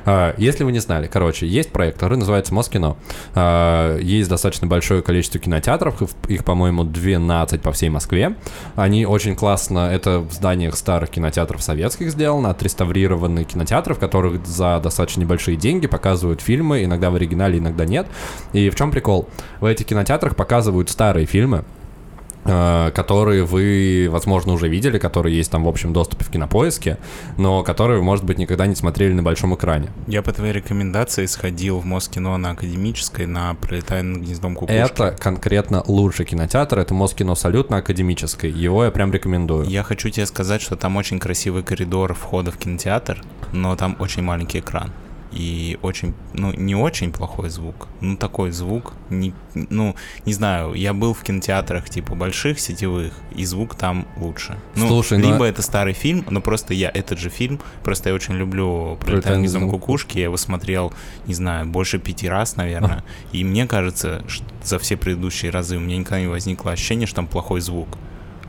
А, 0.09 0.33
Если 0.37 0.63
вы 0.63 0.71
не 0.71 0.79
знали, 0.79 1.07
короче, 1.11 1.45
есть 1.45 1.73
проект, 1.73 1.95
который 1.99 2.17
называется 2.17 2.53
Москино. 2.53 2.95
А, 3.35 3.97
Есть 3.99 4.29
достаточно 4.29 4.65
большое 4.65 5.01
количество 5.01 5.37
кинотеатров, 5.37 6.01
их, 6.29 6.45
по-моему, 6.45 6.85
12 6.85 7.61
по 7.61 7.73
всей 7.73 7.89
Москве. 7.89 8.35
Они 8.77 9.05
очень 9.05 9.35
классно, 9.35 9.89
это 9.91 10.19
в 10.19 10.31
зданиях 10.31 10.77
старых 10.77 11.09
кинотеатров 11.09 11.61
советских 11.61 12.09
сделано, 12.11 12.51
отреставрированные 12.51 13.43
кинотеатры, 13.43 13.95
в 13.95 13.99
которых 13.99 14.45
за 14.47 14.79
достаточно 14.81 15.19
небольшие 15.21 15.57
деньги 15.57 15.87
показывают 15.87 16.39
фильмы, 16.39 16.85
иногда 16.85 17.09
в 17.11 17.15
оригинале, 17.15 17.57
иногда 17.59 17.83
нет. 17.85 18.07
И 18.57 18.71
в 18.71 18.75
чем 18.75 18.89
прикол? 18.89 19.29
В 19.59 19.65
этих 19.65 19.85
кинотеатрах 19.85 20.35
показывают 20.35 20.89
старые 20.89 21.27
фильмы, 21.27 21.63
э, 22.43 22.91
которые 22.95 23.43
вы, 23.43 24.07
возможно, 24.09 24.53
уже 24.53 24.67
видели, 24.67 24.97
которые 24.97 25.37
есть 25.37 25.51
там 25.51 25.65
в 25.65 25.67
общем 25.67 25.93
доступе 25.93 26.25
в 26.25 26.31
кинопоиске, 26.31 26.97
но 27.37 27.61
которые, 27.61 28.01
может 28.01 28.25
быть, 28.25 28.39
никогда 28.39 28.65
не 28.65 28.73
смотрели 28.73 29.13
на 29.13 29.21
большом 29.21 29.53
экране. 29.53 29.89
Я 30.07 30.23
по 30.23 30.33
твоей 30.33 30.53
рекомендации 30.53 31.27
сходил 31.27 31.77
в 31.77 31.85
Москино 31.85 32.35
на 32.37 32.51
Академической 32.51 33.27
на 33.27 33.53
«Пролетая 33.53 34.01
над 34.01 34.23
гнездом 34.23 34.55
кукушки». 34.55 34.75
Это 34.75 35.11
конкретно 35.11 35.83
лучший 35.85 36.25
кинотеатр, 36.25 36.79
это 36.79 36.95
Москино 36.95 37.35
Салют 37.35 37.69
на 37.69 37.77
Академической. 37.77 38.49
Его 38.49 38.85
я 38.85 38.89
прям 38.89 39.13
рекомендую. 39.13 39.67
Я 39.67 39.83
хочу 39.83 40.09
тебе 40.09 40.25
сказать, 40.25 40.63
что 40.63 40.75
там 40.75 40.95
очень 40.95 41.19
красивый 41.19 41.61
коридор 41.61 42.15
входа 42.15 42.49
в 42.49 42.57
кинотеатр, 42.57 43.23
но 43.53 43.75
там 43.75 43.95
очень 43.99 44.23
маленький 44.23 44.59
экран. 44.59 44.91
И 45.31 45.77
очень, 45.81 46.13
ну, 46.33 46.53
не 46.53 46.75
очень 46.75 47.11
плохой 47.11 47.49
звук. 47.49 47.87
Ну, 48.01 48.15
такой 48.15 48.51
звук, 48.51 48.93
не, 49.09 49.33
ну, 49.53 49.95
не 50.25 50.33
знаю, 50.33 50.73
я 50.73 50.93
был 50.93 51.13
в 51.13 51.23
кинотеатрах, 51.23 51.89
типа, 51.89 52.15
больших, 52.15 52.59
сетевых, 52.59 53.13
и 53.35 53.45
звук 53.45 53.75
там 53.75 54.07
лучше. 54.17 54.57
Ну, 54.75 54.87
Слушай, 54.87 55.17
ну, 55.17 55.31
либо 55.31 55.45
это 55.45 55.61
старый 55.61 55.93
фильм, 55.93 56.25
но 56.29 56.41
просто 56.41 56.73
я 56.73 56.89
этот 56.93 57.19
же 57.19 57.29
фильм, 57.29 57.59
просто 57.83 58.09
я 58.09 58.15
очень 58.15 58.35
люблю 58.35 58.97
«Пролетая 58.99 58.99
«Пролетая 58.99 59.33
над 59.33 59.39
гнездом 59.41 59.61
гнездом 59.63 59.79
кукушки», 59.79 60.17
я 60.17 60.25
его 60.25 60.37
смотрел, 60.37 60.93
не 61.25 61.33
знаю, 61.33 61.65
больше 61.67 61.99
пяти 61.99 62.29
раз, 62.29 62.55
наверное, 62.55 63.03
и 63.31 63.43
мне 63.43 63.67
кажется, 63.67 64.23
что 64.27 64.45
за 64.63 64.79
все 64.79 64.97
предыдущие 64.97 65.51
разы 65.51 65.77
у 65.77 65.79
меня 65.79 65.97
никогда 65.97 66.21
не 66.21 66.27
возникло 66.27 66.71
ощущение, 66.71 67.07
что 67.07 67.17
там 67.17 67.27
плохой 67.27 67.61
звук. 67.61 67.97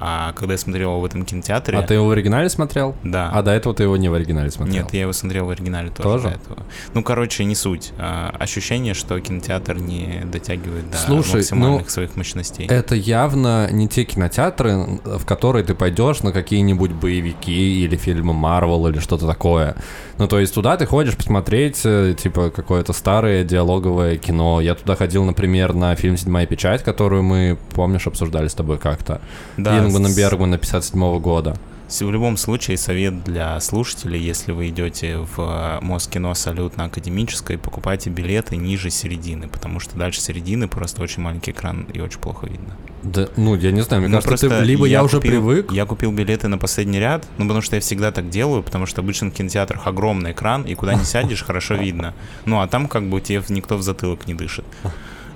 А 0.00 0.33
когда 0.33 0.55
я 0.55 0.59
смотрел 0.59 0.90
его 0.90 1.00
в 1.00 1.05
этом 1.05 1.25
кинотеатре... 1.25 1.78
А 1.78 1.83
ты 1.83 1.95
его 1.95 2.07
в 2.07 2.11
оригинале 2.11 2.49
смотрел? 2.49 2.95
Да. 3.02 3.31
А 3.33 3.43
до 3.43 3.50
этого 3.50 3.75
ты 3.75 3.85
его 3.85 3.97
не 3.97 4.09
в 4.09 4.14
оригинале 4.14 4.50
смотрел? 4.50 4.83
Нет, 4.83 4.93
я 4.93 5.02
его 5.02 5.12
смотрел 5.12 5.47
в 5.47 5.50
оригинале 5.50 5.90
тоже. 5.90 6.02
Тоже? 6.02 6.28
до 6.28 6.35
этого. 6.35 6.67
Ну, 6.95 7.02
короче, 7.02 7.45
не 7.45 7.55
суть. 7.55 7.93
А, 7.99 8.35
ощущение, 8.38 8.95
что 8.95 9.19
кинотеатр 9.21 9.78
не 9.78 10.23
дотягивает 10.25 10.90
до 10.90 10.97
Слушай, 10.97 11.37
максимальных 11.37 11.83
ну, 11.83 11.88
своих 11.88 12.17
мощностей. 12.17 12.67
Это 12.67 12.95
явно 12.95 13.69
не 13.71 13.88
те 13.88 14.05
кинотеатры, 14.05 15.00
в 15.05 15.25
которые 15.25 15.64
ты 15.64 15.75
пойдешь 15.75 16.23
на 16.23 16.33
какие-нибудь 16.33 16.93
боевики 16.93 17.85
или 17.85 17.97
фильмы 17.97 18.35
Марвел 18.35 18.87
или 18.88 18.99
что-то 18.99 19.26
такое. 19.26 19.76
Ну, 20.19 20.26
то 20.26 20.38
есть 20.38 20.55
туда 20.55 20.76
ты 20.76 20.87
ходишь 20.87 21.17
посмотреть, 21.17 21.81
э, 21.85 22.14
типа, 22.19 22.50
какое-то 22.50 22.93
старое 22.93 23.45
диалоговое 23.45 24.17
кино. 24.17 24.61
Я 24.61 24.75
туда 24.75 24.97
ходил, 24.97 25.25
например, 25.25 25.75
на 25.75 25.95
фильм 25.95 26.17
«Седьмая 26.17 26.47
печать», 26.47 26.83
которую 26.83 27.23
мы, 27.23 27.57
помнишь, 27.75 28.07
обсуждали 28.07 28.49
с 28.49 28.55
тобой 28.55 28.78
как-то. 28.78 29.21
Да, 29.57 29.88
Ингмана 29.88 30.14
Бергмана 30.14 30.59
57 30.59 31.18
года. 31.21 31.57
В 31.88 32.11
любом 32.11 32.37
случае, 32.37 32.76
совет 32.76 33.25
для 33.25 33.59
слушателей, 33.61 34.21
если 34.21 34.52
вы 34.52 34.68
идете 34.68 35.16
в 35.37 35.78
Москино 35.80 36.35
Салют 36.35 36.76
на 36.76 36.85
Академической, 36.85 37.57
покупайте 37.57 38.11
билеты 38.11 38.57
ниже 38.57 38.90
середины, 38.90 39.49
потому 39.49 39.80
что 39.80 39.97
дальше 39.97 40.21
середины 40.21 40.68
просто 40.68 41.02
очень 41.02 41.23
маленький 41.23 41.52
экран 41.52 41.87
и 41.95 42.00
очень 42.00 42.21
плохо 42.21 42.47
видно. 42.47 42.76
Да, 43.02 43.28
ну, 43.38 43.54
я 43.57 43.71
не 43.71 43.80
знаю, 43.80 44.02
мне 44.02 44.11
Ну, 44.11 44.16
кажется, 44.21 44.37
ты, 44.37 44.49
просто 44.49 44.64
либо 44.66 44.85
я, 44.85 45.02
уже 45.02 45.16
купил- 45.16 45.30
привык, 45.30 45.73
Я 45.73 45.87
купил 45.87 46.12
билеты 46.12 46.49
на 46.49 46.59
последний 46.59 46.99
ряд, 46.99 47.26
ну, 47.38 47.45
потому 47.47 47.62
что 47.62 47.76
я 47.76 47.80
всегда 47.80 48.12
так 48.12 48.28
делаю, 48.28 48.62
потому 48.62 48.85
что 48.85 49.00
обычно 49.00 49.30
в 49.30 49.33
кинотеатрах 49.33 49.87
огромный 49.87 50.33
экран, 50.33 50.64
и 50.64 50.75
куда 50.75 50.92
не 50.92 51.04
сядешь, 51.04 51.42
хорошо 51.47 51.75
видно. 51.76 52.12
Ну, 52.45 52.61
а 52.61 52.66
там 52.68 52.87
как 52.88 53.09
бы 53.09 53.18
тебе 53.23 53.42
никто 53.49 53.78
в 53.78 53.83
затылок 53.83 54.26
не 54.26 54.35
дышит. 54.35 54.66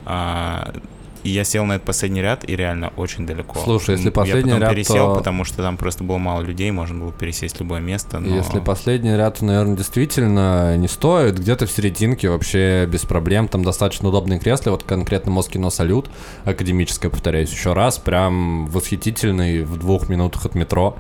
А, 0.05 0.75
и 1.25 1.31
я 1.31 1.45
сел 1.45 1.65
на 1.65 1.75
этот 1.75 1.87
последний 1.87 2.21
ряд, 2.23 2.49
и 2.49 2.57
реально 2.57 2.93
очень 2.97 3.27
далеко. 3.27 3.59
Слушай, 3.63 3.97
если 3.97 4.11
последний 4.11 4.51
я 4.51 4.57
потом 4.57 4.61
ряд, 4.63 4.71
пересел, 4.75 5.13
то- 5.13 5.19
потому 5.19 5.45
что 5.45 5.63
там 5.63 5.77
просто 5.77 6.05
было 6.05 6.19
мало 6.19 6.43
людей, 6.43 6.71
можно 6.71 6.99
было 6.99 7.13
пересесть 7.13 7.61
любое 7.61 7.81
место. 7.81 8.19
Но... 8.19 8.35
Если 8.37 8.61
последний 8.61 9.17
ряд, 9.17 9.39
то, 9.39 9.45
наверное, 9.45 9.77
действительно 9.77 10.77
не 10.77 10.89
стоит. 10.89 11.39
Где-то 11.39 11.67
в 11.67 11.71
серединке 11.71 12.29
вообще 12.29 12.87
без 12.87 13.03
проблем. 13.03 13.49
Там 13.49 13.63
достаточно 13.65 14.09
удобные 14.09 14.39
кресла. 14.41 14.71
Вот 14.73 14.83
конкретно 14.83 15.31
Москино 15.33 15.71
Салют, 15.71 16.11
академическое, 16.45 17.11
повторяюсь 17.11 17.51
еще 17.53 17.73
раз. 17.73 17.99
Прям 17.99 18.67
восхитительный 18.67 19.63
в 19.65 19.77
двух 19.79 20.09
минутах 20.09 20.47
от 20.47 20.55
метро. 20.55 20.97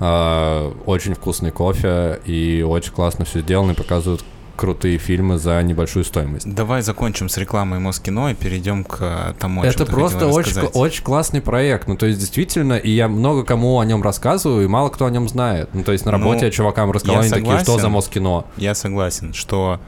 А, 0.00 0.72
Очень 0.86 1.14
вкусный 1.14 1.50
кофе 1.50 2.20
и 2.24 2.62
очень 2.66 2.92
классно 2.92 3.24
все 3.24 3.40
сделано. 3.40 3.72
И 3.72 3.74
показывают 3.74 4.24
крутые 4.56 4.98
фильмы 4.98 5.38
за 5.38 5.62
небольшую 5.62 6.04
стоимость. 6.04 6.52
Давай 6.52 6.82
закончим 6.82 7.28
с 7.28 7.36
рекламой 7.36 7.78
Москино 7.78 8.30
и 8.30 8.34
перейдем 8.34 8.84
к 8.84 8.98
э, 9.00 9.34
тому, 9.38 9.62
о 9.62 9.66
Это 9.66 9.86
просто 9.86 10.26
очень, 10.26 10.60
очень 10.60 11.02
классный 11.02 11.40
проект. 11.40 11.88
Ну, 11.88 11.96
то 11.96 12.06
есть, 12.06 12.20
действительно, 12.20 12.74
и 12.74 12.90
я 12.90 13.08
много 13.08 13.44
кому 13.44 13.78
о 13.80 13.84
нем 13.84 14.02
рассказываю, 14.02 14.64
и 14.64 14.68
мало 14.68 14.88
кто 14.90 15.06
о 15.06 15.10
нем 15.10 15.28
знает. 15.28 15.70
Ну, 15.72 15.82
то 15.82 15.92
есть, 15.92 16.04
на 16.04 16.12
Ну, 16.12 16.18
работе 16.18 16.46
я 16.46 16.50
чувакам 16.50 16.90
рассказал, 16.90 17.16
я 17.16 17.20
они 17.22 17.30
такие, 17.30 17.58
что 17.58 17.72
за 17.72 17.78
согласен. 17.78 17.90
Москино? 17.90 18.44
Я 18.56 18.74
согласен, 18.74 19.34
что 19.34 19.80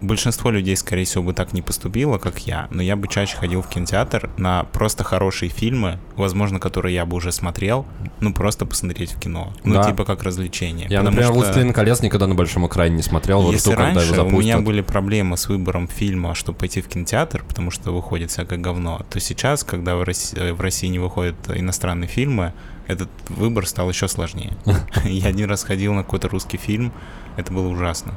большинство 0.00 0.50
людей, 0.50 0.76
скорее 0.76 1.04
всего, 1.04 1.24
бы 1.24 1.32
так 1.32 1.52
не 1.52 1.62
поступило, 1.62 2.18
как 2.18 2.40
я, 2.46 2.68
но 2.70 2.82
я 2.82 2.96
бы 2.96 3.08
чаще 3.08 3.36
ходил 3.36 3.62
в 3.62 3.68
кинотеатр 3.68 4.30
на 4.36 4.64
просто 4.64 5.04
хорошие 5.04 5.48
фильмы, 5.48 5.98
возможно, 6.16 6.60
которые 6.60 6.94
я 6.94 7.04
бы 7.06 7.16
уже 7.16 7.32
смотрел, 7.32 7.86
ну, 8.20 8.32
просто 8.32 8.66
посмотреть 8.66 9.12
в 9.12 9.20
кино. 9.20 9.52
Ну, 9.64 9.74
Да. 9.74 9.84
типа 9.84 10.04
как 10.04 10.22
развлечение. 10.22 10.86
Я, 10.88 10.98
Потому 10.98 11.16
например, 11.16 11.24
что 11.32 11.34
«Властелин 11.34 11.72
колец» 11.72 12.00
никогда 12.02 12.26
на 12.26 12.34
большом 12.34 12.66
экране 12.66 12.96
не 12.96 13.02
смотрел, 13.02 13.42
вот 13.42 13.52
Если 13.52 13.70
жду, 13.70 13.76
когда 13.76 14.00
его 14.02 14.14
раньше 14.14 14.20
у 14.20 14.38
меня 14.40 14.54
запустят. 14.54 14.64
были 14.64 14.80
проблемы 14.80 15.36
с 15.36 15.48
выбором 15.48 15.88
фильма, 15.88 16.34
чтобы 16.34 16.58
пойти 16.58 16.80
в 16.80 16.88
кинотеатр, 16.88 17.44
потому 17.46 17.70
что 17.70 17.92
выходит 17.92 18.30
всякое 18.30 18.58
говно, 18.58 19.02
то 19.10 19.20
сейчас, 19.20 19.64
когда 19.64 19.96
в 19.96 20.02
России, 20.02 20.50
в 20.50 20.60
России 20.60 20.86
не 20.88 20.98
выходят 20.98 21.36
иностранные 21.54 22.08
фильмы, 22.08 22.52
этот 22.86 23.10
выбор 23.28 23.66
стал 23.66 23.90
еще 23.90 24.08
сложнее. 24.08 24.56
Я 25.04 25.28
один 25.28 25.48
раз 25.50 25.62
ходил 25.64 25.92
на 25.92 26.02
какой-то 26.04 26.28
русский 26.28 26.56
фильм, 26.56 26.92
это 27.36 27.52
было 27.52 27.68
ужасно. 27.68 28.14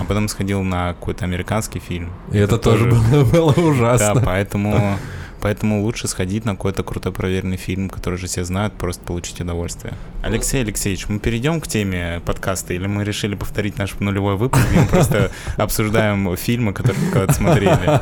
А 0.00 0.04
потом 0.04 0.28
сходил 0.28 0.62
на 0.62 0.94
какой-то 0.94 1.24
американский 1.24 1.78
фильм. 1.80 2.10
И 2.32 2.38
это, 2.38 2.58
тоже 2.58 2.86
было, 3.10 3.24
было 3.24 3.54
Да, 3.54 3.62
ужасно. 3.62 4.22
поэтому, 4.24 4.98
поэтому 5.40 5.82
лучше 5.82 6.08
сходить 6.08 6.44
на 6.44 6.52
какой-то 6.52 6.82
крутой 6.82 7.12
проверенный 7.12 7.56
фильм, 7.56 7.88
который 7.90 8.18
же 8.18 8.26
все 8.26 8.44
знают, 8.44 8.74
просто 8.74 9.02
получить 9.04 9.40
удовольствие. 9.40 9.94
Алексей 10.22 10.62
Алексеевич, 10.62 11.08
мы 11.08 11.18
перейдем 11.18 11.60
к 11.60 11.66
теме 11.66 12.20
подкаста, 12.24 12.74
или 12.74 12.86
мы 12.86 13.04
решили 13.04 13.34
повторить 13.34 13.78
наш 13.78 13.94
нулевой 14.00 14.36
выпуск, 14.36 14.62
где 14.70 14.80
мы 14.80 14.86
просто 14.86 15.30
обсуждаем 15.56 16.36
фильмы, 16.36 16.72
которые 16.72 17.10
когда-то 17.10 17.32
смотрели? 17.34 18.00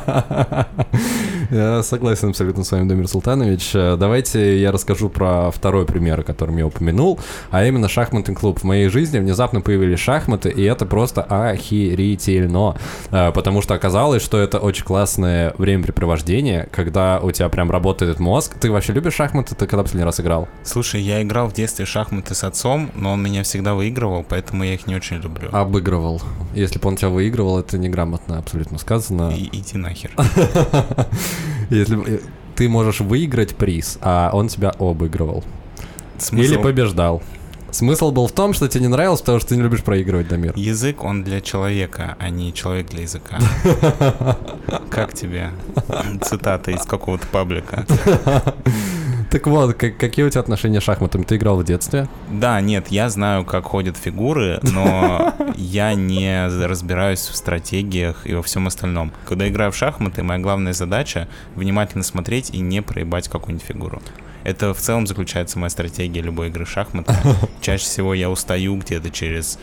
Я 1.51 1.83
согласен 1.83 2.29
абсолютно 2.29 2.63
с 2.63 2.71
вами, 2.71 2.87
Дамир 2.87 3.09
Султанович. 3.09 3.71
Э, 3.75 3.97
Давайте 3.99 4.61
я 4.61 4.71
расскажу 4.71 5.09
про 5.09 5.51
второй 5.51 5.85
пример, 5.85 6.21
о 6.21 6.23
котором 6.23 6.55
я 6.55 6.65
упомянул, 6.65 7.19
а 7.49 7.65
именно 7.65 7.89
шахматный 7.89 8.33
клуб. 8.33 8.59
В 8.59 8.63
моей 8.63 8.87
жизни 8.87 9.19
внезапно 9.19 9.59
появились 9.59 9.99
шахматы, 9.99 10.49
и 10.49 10.63
это 10.63 10.85
просто 10.85 11.23
охерительно. 11.23 12.77
Э, 13.11 13.33
Потому 13.33 13.61
что 13.61 13.73
оказалось, 13.73 14.23
что 14.23 14.37
это 14.39 14.59
очень 14.59 14.85
классное 14.85 15.53
времяпрепровождение, 15.57 16.69
когда 16.71 17.19
у 17.19 17.31
тебя 17.31 17.49
прям 17.49 17.69
работает 17.69 18.19
мозг. 18.19 18.55
Ты 18.57 18.71
вообще 18.71 18.93
любишь 18.93 19.15
шахматы? 19.15 19.53
Ты 19.53 19.67
когда 19.67 19.83
последний 19.83 20.05
раз 20.05 20.21
играл? 20.21 20.47
Слушай, 20.63 21.01
я 21.01 21.21
играл 21.21 21.49
в 21.49 21.53
детстве 21.53 21.83
в 21.83 21.89
шахматы 21.89 22.33
с 22.33 22.45
отцом, 22.45 22.91
но 22.95 23.11
он 23.11 23.21
меня 23.21 23.43
всегда 23.43 23.73
выигрывал, 23.73 24.25
поэтому 24.27 24.63
я 24.63 24.75
их 24.75 24.87
не 24.87 24.95
очень 24.95 25.17
люблю. 25.17 25.49
Обыгрывал. 25.51 26.21
Если 26.55 26.79
бы 26.79 26.87
он 26.87 26.95
тебя 26.95 27.09
выигрывал, 27.09 27.59
это 27.59 27.77
неграмотно 27.77 28.37
абсолютно 28.37 28.77
сказано. 28.77 29.33
И, 29.35 29.49
иди 29.51 29.77
нахер. 29.77 30.11
Если 31.69 32.15
э, 32.15 32.19
ты 32.55 32.67
можешь 32.69 32.99
выиграть 32.99 33.55
приз, 33.55 33.97
а 34.01 34.29
он 34.33 34.47
тебя 34.47 34.71
обыгрывал. 34.79 35.43
Смысл- 36.17 36.53
Или 36.53 36.61
побеждал. 36.61 37.21
Смысл 37.71 38.11
был 38.11 38.27
в 38.27 38.31
том, 38.33 38.53
что 38.53 38.67
тебе 38.67 38.81
не 38.81 38.87
нравилось, 38.89 39.21
потому 39.21 39.39
что 39.39 39.49
ты 39.49 39.55
не 39.55 39.61
любишь 39.63 39.81
проигрывать, 39.83 40.27
Дамир. 40.27 40.53
Язык, 40.55 41.03
он 41.03 41.23
для 41.23 41.41
человека, 41.41 42.15
а 42.19 42.29
не 42.29 42.53
человек 42.53 42.87
для 42.89 43.01
языка. 43.03 43.39
Как 44.89 45.13
тебе? 45.13 45.51
Цитата 46.21 46.71
из 46.71 46.81
какого-то 46.83 47.25
паблика. 47.27 47.85
Так 49.29 49.47
вот, 49.47 49.75
как- 49.75 49.95
какие 49.95 50.25
у 50.25 50.29
тебя 50.29 50.41
отношения 50.41 50.81
с 50.81 50.83
шахматами? 50.83 51.23
Ты 51.23 51.37
играл 51.37 51.55
в 51.55 51.63
детстве? 51.63 52.09
Да, 52.29 52.59
нет, 52.59 52.87
я 52.89 53.09
знаю, 53.09 53.45
как 53.45 53.63
ходят 53.63 53.95
фигуры, 53.95 54.59
но 54.61 55.33
я 55.55 55.93
не 55.93 56.47
разбираюсь 56.67 57.21
в 57.21 57.35
стратегиях 57.37 58.27
и 58.27 58.33
во 58.33 58.43
всем 58.43 58.67
остальном. 58.67 59.13
Когда 59.25 59.47
играю 59.47 59.71
в 59.71 59.75
шахматы, 59.77 60.21
моя 60.21 60.41
главная 60.41 60.73
задача 60.73 61.29
внимательно 61.55 62.03
смотреть 62.03 62.49
и 62.49 62.59
не 62.59 62.81
проебать 62.81 63.29
какую-нибудь 63.29 63.65
фигуру. 63.65 64.01
Это 64.43 64.73
в 64.73 64.79
целом 64.79 65.07
заключается 65.07 65.59
моя 65.59 65.69
стратегия 65.69 66.21
любой 66.21 66.47
игры 66.47 66.65
в 66.65 66.69
шахматы. 66.69 67.13
Чаще 67.61 67.83
всего 67.83 68.13
я 68.13 68.29
устаю 68.29 68.75
где-то 68.77 69.09
через 69.09 69.59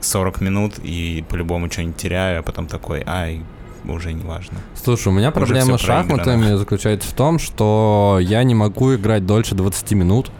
40 0.00 0.40
минут 0.40 0.74
и 0.82 1.24
по-любому 1.28 1.70
что-нибудь 1.70 1.96
теряю, 1.96 2.40
а 2.40 2.42
потом 2.42 2.66
такой, 2.66 3.02
ай, 3.06 3.42
уже 3.84 4.12
не 4.12 4.24
важно. 4.24 4.58
Слушай, 4.74 5.08
у 5.08 5.12
меня 5.12 5.30
проблема 5.30 5.78
с 5.78 5.80
шахматами 5.80 6.56
заключается 6.56 7.08
в 7.08 7.12
том, 7.12 7.38
что 7.38 8.18
я 8.20 8.42
не 8.42 8.54
могу 8.54 8.94
играть 8.94 9.26
дольше 9.26 9.54
20 9.54 9.92
минут, 9.92 10.30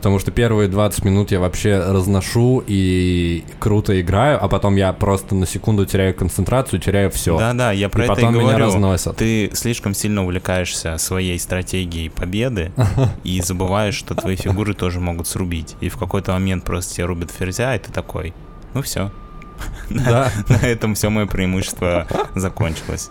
потому 0.00 0.18
что 0.18 0.30
первые 0.30 0.66
20 0.66 1.04
минут 1.04 1.30
я 1.30 1.40
вообще 1.40 1.78
разношу 1.78 2.64
и 2.66 3.44
круто 3.58 4.00
играю, 4.00 4.42
а 4.42 4.48
потом 4.48 4.76
я 4.76 4.94
просто 4.94 5.34
на 5.34 5.46
секунду 5.46 5.84
теряю 5.84 6.14
концентрацию, 6.14 6.80
теряю 6.80 7.10
все. 7.10 7.38
Да-да, 7.38 7.70
я 7.72 7.90
про 7.90 8.00
и 8.00 8.04
это 8.06 8.14
потом 8.14 8.30
и 8.30 8.38
меня 8.38 8.48
говорю. 8.52 8.64
разносят. 8.64 9.18
Ты 9.18 9.50
слишком 9.52 9.92
сильно 9.92 10.22
увлекаешься 10.22 10.96
своей 10.96 11.38
стратегией 11.38 12.08
победы 12.08 12.72
и 13.24 13.42
забываешь, 13.42 13.94
что 13.94 14.14
твои 14.14 14.36
фигуры 14.36 14.72
тоже 14.72 15.00
могут 15.00 15.26
срубить. 15.26 15.76
И 15.82 15.90
в 15.90 15.98
какой-то 15.98 16.32
момент 16.32 16.64
просто 16.64 16.94
тебя 16.94 17.06
рубят 17.06 17.30
ферзя, 17.30 17.76
и 17.76 17.78
ты 17.78 17.92
такой, 17.92 18.32
ну 18.72 18.80
все. 18.80 19.12
Да. 19.90 20.32
На 20.48 20.66
этом 20.66 20.94
все 20.94 21.10
мое 21.10 21.26
преимущество 21.26 22.06
закончилось. 22.34 23.10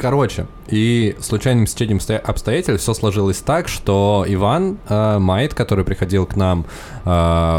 Короче, 0.00 0.46
и 0.68 1.14
случайным 1.20 1.66
стечением 1.66 1.98
обстоя- 1.98 2.20
обстоятельств 2.20 2.84
все 2.84 2.94
сложилось 2.94 3.36
так, 3.36 3.68
что 3.68 4.24
Иван 4.26 4.78
э, 4.88 5.18
Майт, 5.18 5.52
который 5.52 5.84
приходил 5.84 6.24
к 6.24 6.36
нам 6.36 6.64
э, 7.04 7.10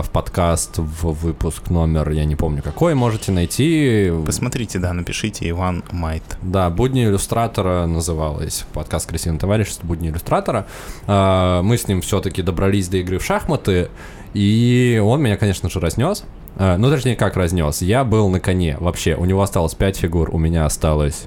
в 0.03 0.09
подкаст 0.11 0.79
в 0.79 1.11
выпуск 1.11 1.69
номер, 1.69 2.09
я 2.09 2.25
не 2.25 2.35
помню 2.35 2.63
какой, 2.63 2.95
можете 2.95 3.31
найти. 3.31 4.11
Посмотрите, 4.25 4.79
да, 4.79 4.91
напишите 4.91 5.47
Иван 5.51 5.83
Майт. 5.91 6.23
Да, 6.41 6.71
«Будни 6.71 7.05
иллюстратора» 7.05 7.85
называлась. 7.85 8.65
Подкаст 8.73 9.07
«Красивое 9.07 9.37
товарищество. 9.37 9.85
Будни 9.85 10.09
иллюстратора». 10.09 10.65
Э, 11.05 11.61
мы 11.61 11.77
с 11.77 11.87
ним 11.87 12.01
все-таки 12.01 12.41
добрались 12.41 12.87
до 12.87 12.97
игры 12.97 13.19
в 13.19 13.23
шахматы, 13.23 13.91
и 14.33 14.99
он 15.05 15.21
меня, 15.21 15.37
конечно 15.37 15.69
же, 15.69 15.79
разнес. 15.79 16.23
Э, 16.55 16.77
ну, 16.77 16.89
точнее, 16.89 17.15
как 17.15 17.37
разнес. 17.37 17.83
Я 17.83 18.03
был 18.03 18.29
на 18.29 18.39
коне 18.39 18.77
вообще. 18.79 19.15
У 19.15 19.25
него 19.25 19.43
осталось 19.43 19.75
5 19.75 19.97
фигур, 19.97 20.29
у 20.33 20.39
меня 20.39 20.65
осталось 20.65 21.25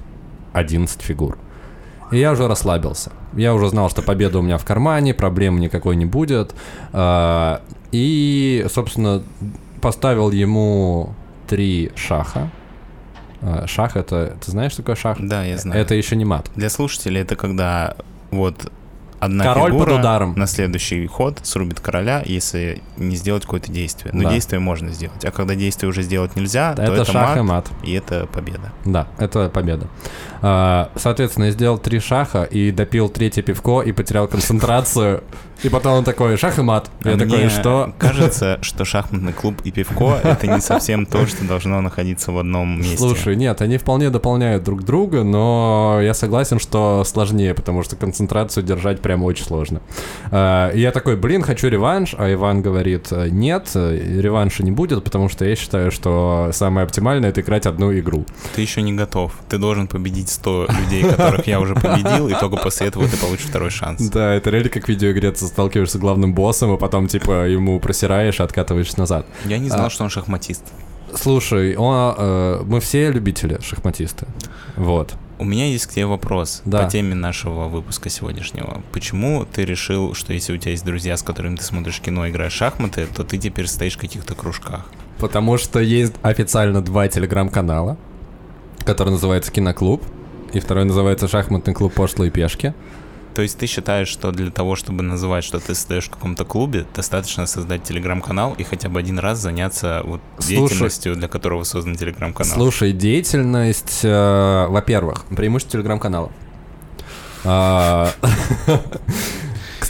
11 0.55 1.01
фигур. 1.01 1.37
И 2.11 2.17
я 2.17 2.31
уже 2.31 2.47
расслабился. 2.47 3.11
Я 3.33 3.53
уже 3.53 3.67
знал, 3.69 3.89
что 3.89 4.01
победа 4.01 4.39
у 4.39 4.41
меня 4.41 4.57
в 4.57 4.65
кармане, 4.65 5.13
проблем 5.13 5.59
никакой 5.59 5.95
не 5.95 6.05
будет. 6.05 6.55
А, 6.93 7.61
И, 7.91 8.65
собственно, 8.69 9.23
поставил 9.81 10.31
ему 10.31 11.13
три 11.47 11.91
шаха. 11.95 12.49
А, 13.41 13.67
Шах 13.67 13.95
это... 13.95 14.37
Ты 14.43 14.51
знаешь, 14.51 14.71
что 14.71 14.81
такое 14.81 14.95
шах? 14.95 15.17
Да, 15.19 15.43
я 15.43 15.57
знаю. 15.57 15.81
Это 15.81 15.95
еще 15.95 16.15
не 16.15 16.25
мат. 16.25 16.49
Для 16.55 16.69
слушателей 16.69 17.21
это 17.21 17.35
когда 17.35 17.95
вот 18.31 18.71
одна 19.25 19.43
Король 19.43 19.71
фигура 19.71 19.89
под 19.91 19.99
ударом. 19.99 20.33
на 20.35 20.47
следующий 20.47 21.05
ход 21.07 21.39
срубит 21.43 21.79
короля, 21.79 22.23
если 22.25 22.81
не 22.97 23.15
сделать 23.15 23.43
какое-то 23.43 23.71
действие. 23.71 24.13
Но 24.13 24.23
Да. 24.23 24.29
действие 24.31 24.59
можно 24.59 24.89
сделать. 24.91 25.23
А 25.25 25.31
когда 25.31 25.55
действие 25.55 25.89
уже 25.89 26.01
сделать 26.01 26.35
нельзя, 26.35 26.73
то 26.75 26.81
Это, 26.83 26.93
это 26.93 27.05
шах 27.05 27.15
мат, 27.29 27.37
и 27.37 27.41
мат. 27.41 27.67
и 27.83 27.93
это 27.93 28.27
победа. 28.27 28.71
Да, 28.85 29.07
это 29.17 29.49
победа. 29.49 29.87
А, 30.41 30.89
Соответственно, 30.95 31.45
я 31.45 31.51
сделал 31.51 31.77
три 31.77 31.99
шаха 31.99 32.43
и 32.43 32.71
допил 32.71 33.09
третье 33.09 33.41
пивко 33.41 33.81
и 33.81 33.91
потерял 33.91 34.27
концентрацию. 34.27 35.23
И 35.63 35.69
потом 35.69 35.93
он 35.93 36.03
такой, 36.03 36.35
шах 36.37 36.59
и 36.59 36.61
мат. 36.61 36.91
Я 37.05 37.13
А 37.13 37.17
такой, 37.17 37.49
что? 37.49 37.93
кажется, 37.97 38.59
что 38.61 38.83
шахматный 38.85 39.31
клуб 39.33 39.55
и 39.63 39.71
пивко— 39.71 40.19
это 40.23 40.47
не 40.47 40.59
совсем 40.61 41.05
то, 41.05 41.25
что 41.25 41.45
должно 41.45 41.79
находиться 41.81 42.31
в 42.33 42.37
одном 42.37 42.77
месте. 42.79 42.97
Слушай, 42.97 43.35
нет, 43.37 43.61
они 43.61 43.77
вполне 43.77 44.09
дополняют 44.09 44.63
друг 44.63 44.83
друга, 44.83 45.23
но 45.23 45.99
я 46.01 46.13
согласен, 46.13 46.59
что 46.59 47.03
сложнее, 47.05 47.53
потому 47.53 47.83
что 47.83 47.95
концентрацию 47.95 48.63
держать 48.63 49.01
прям 49.01 49.14
прям 49.15 49.23
очень 49.23 49.45
сложно. 49.45 49.81
А, 50.31 50.71
и 50.71 50.79
я 50.79 50.91
такой, 50.91 51.15
блин, 51.15 51.41
хочу 51.41 51.69
реванш, 51.69 52.15
а 52.17 52.31
Иван 52.31 52.61
говорит, 52.61 53.11
нет, 53.11 53.69
реванша 53.73 54.63
не 54.63 54.71
будет, 54.71 55.03
потому 55.03 55.29
что 55.29 55.45
я 55.45 55.55
считаю, 55.55 55.91
что 55.91 56.49
самое 56.51 56.85
оптимальное— 56.85 57.29
это 57.31 57.41
играть 57.41 57.65
одну 57.65 57.97
игру. 57.97 58.25
Ты 58.55 58.61
еще 58.61 58.81
не 58.81 58.93
готов. 58.93 59.31
Ты 59.47 59.57
должен 59.57 59.87
победить 59.87 60.29
100 60.29 60.67
людей, 60.81 61.03
которых 61.03 61.47
я 61.47 61.59
уже 61.59 61.75
победил, 61.75 62.27
и 62.27 62.33
только 62.33 62.57
после 62.57 62.87
этого 62.87 63.07
ты 63.07 63.17
получишь 63.17 63.45
второй 63.45 63.69
шанс. 63.69 64.01
Да, 64.09 64.33
это 64.33 64.49
реально 64.49 64.69
как 64.69 64.85
в 64.85 64.89
видеоигре, 64.89 65.31
ты 65.31 65.45
сталкиваешься 65.45 65.97
с 65.97 66.01
главным 66.01 66.33
боссом, 66.33 66.75
и 66.75 66.77
потом, 66.77 67.07
типа, 67.07 67.47
ему 67.47 67.79
просираешь, 67.79 68.41
откатываешься 68.41 68.99
назад. 68.99 69.25
Я 69.45 69.59
не 69.59 69.69
знал, 69.69 69.85
а... 69.85 69.89
что 69.89 70.03
он 70.03 70.09
шахматист. 70.09 70.63
Слушай, 71.13 71.75
он, 71.75 72.15
э, 72.17 72.61
мы 72.65 72.81
все 72.81 73.09
любители 73.11 73.59
шахматисты. 73.61 74.27
Вот. 74.75 75.13
У 75.37 75.43
меня 75.43 75.67
есть 75.67 75.85
к 75.87 75.91
тебе 75.91 76.05
вопрос 76.05 76.61
да. 76.63 76.83
по 76.83 76.89
теме 76.89 77.13
нашего 77.13 77.67
выпуска 77.67 78.09
сегодняшнего. 78.09 78.81
Почему 78.93 79.45
ты 79.45 79.65
решил, 79.65 80.13
что 80.13 80.31
если 80.31 80.53
у 80.53 80.57
тебя 80.57 80.71
есть 80.71 80.85
друзья, 80.85 81.17
с 81.17 81.23
которыми 81.23 81.57
ты 81.57 81.63
смотришь 81.63 81.99
кино, 81.99 82.29
играешь 82.29 82.53
в 82.53 82.55
шахматы, 82.55 83.05
то 83.13 83.23
ты 83.23 83.37
теперь 83.37 83.67
стоишь 83.67 83.95
в 83.95 83.99
каких-то 83.99 84.33
кружках? 84.33 84.89
Потому 85.17 85.57
что 85.57 85.79
есть 85.79 86.13
официально 86.21 86.81
два 86.81 87.07
телеграм-канала, 87.09 87.97
который 88.85 89.09
называется 89.09 89.51
Киноклуб, 89.51 90.03
и 90.53 90.59
второй 90.59 90.85
называется 90.85 91.27
Шахматный 91.27 91.73
клуб 91.73 91.93
пошлые 91.93 92.31
пешки. 92.31 92.73
То 93.35 93.41
есть 93.41 93.57
ты 93.57 93.67
считаешь, 93.67 94.07
что 94.07 94.31
для 94.31 94.49
того, 94.49 94.77
чтобы 94.77 95.03
называть, 95.03 95.43
что 95.43 95.59
ты 95.59 95.75
создаешь 95.75 96.05
в 96.05 96.09
каком-то 96.09 96.45
клубе, 96.45 96.85
достаточно 96.95 97.45
создать 97.45 97.83
телеграм-канал 97.83 98.55
и 98.57 98.63
хотя 98.63 98.87
бы 98.87 98.97
один 98.97 99.19
раз 99.19 99.39
заняться 99.39 100.01
вот 100.05 100.21
Слушай, 100.37 100.55
деятельностью, 100.55 101.15
для 101.15 101.27
которого 101.27 101.65
создан 101.65 101.95
телеграм-канал? 101.95 102.55
Слушай, 102.55 102.93
деятельность, 102.93 103.99
э, 104.03 104.67
во-первых, 104.69 105.25
преимущество 105.25 105.73
телеграм-канала. 105.73 106.31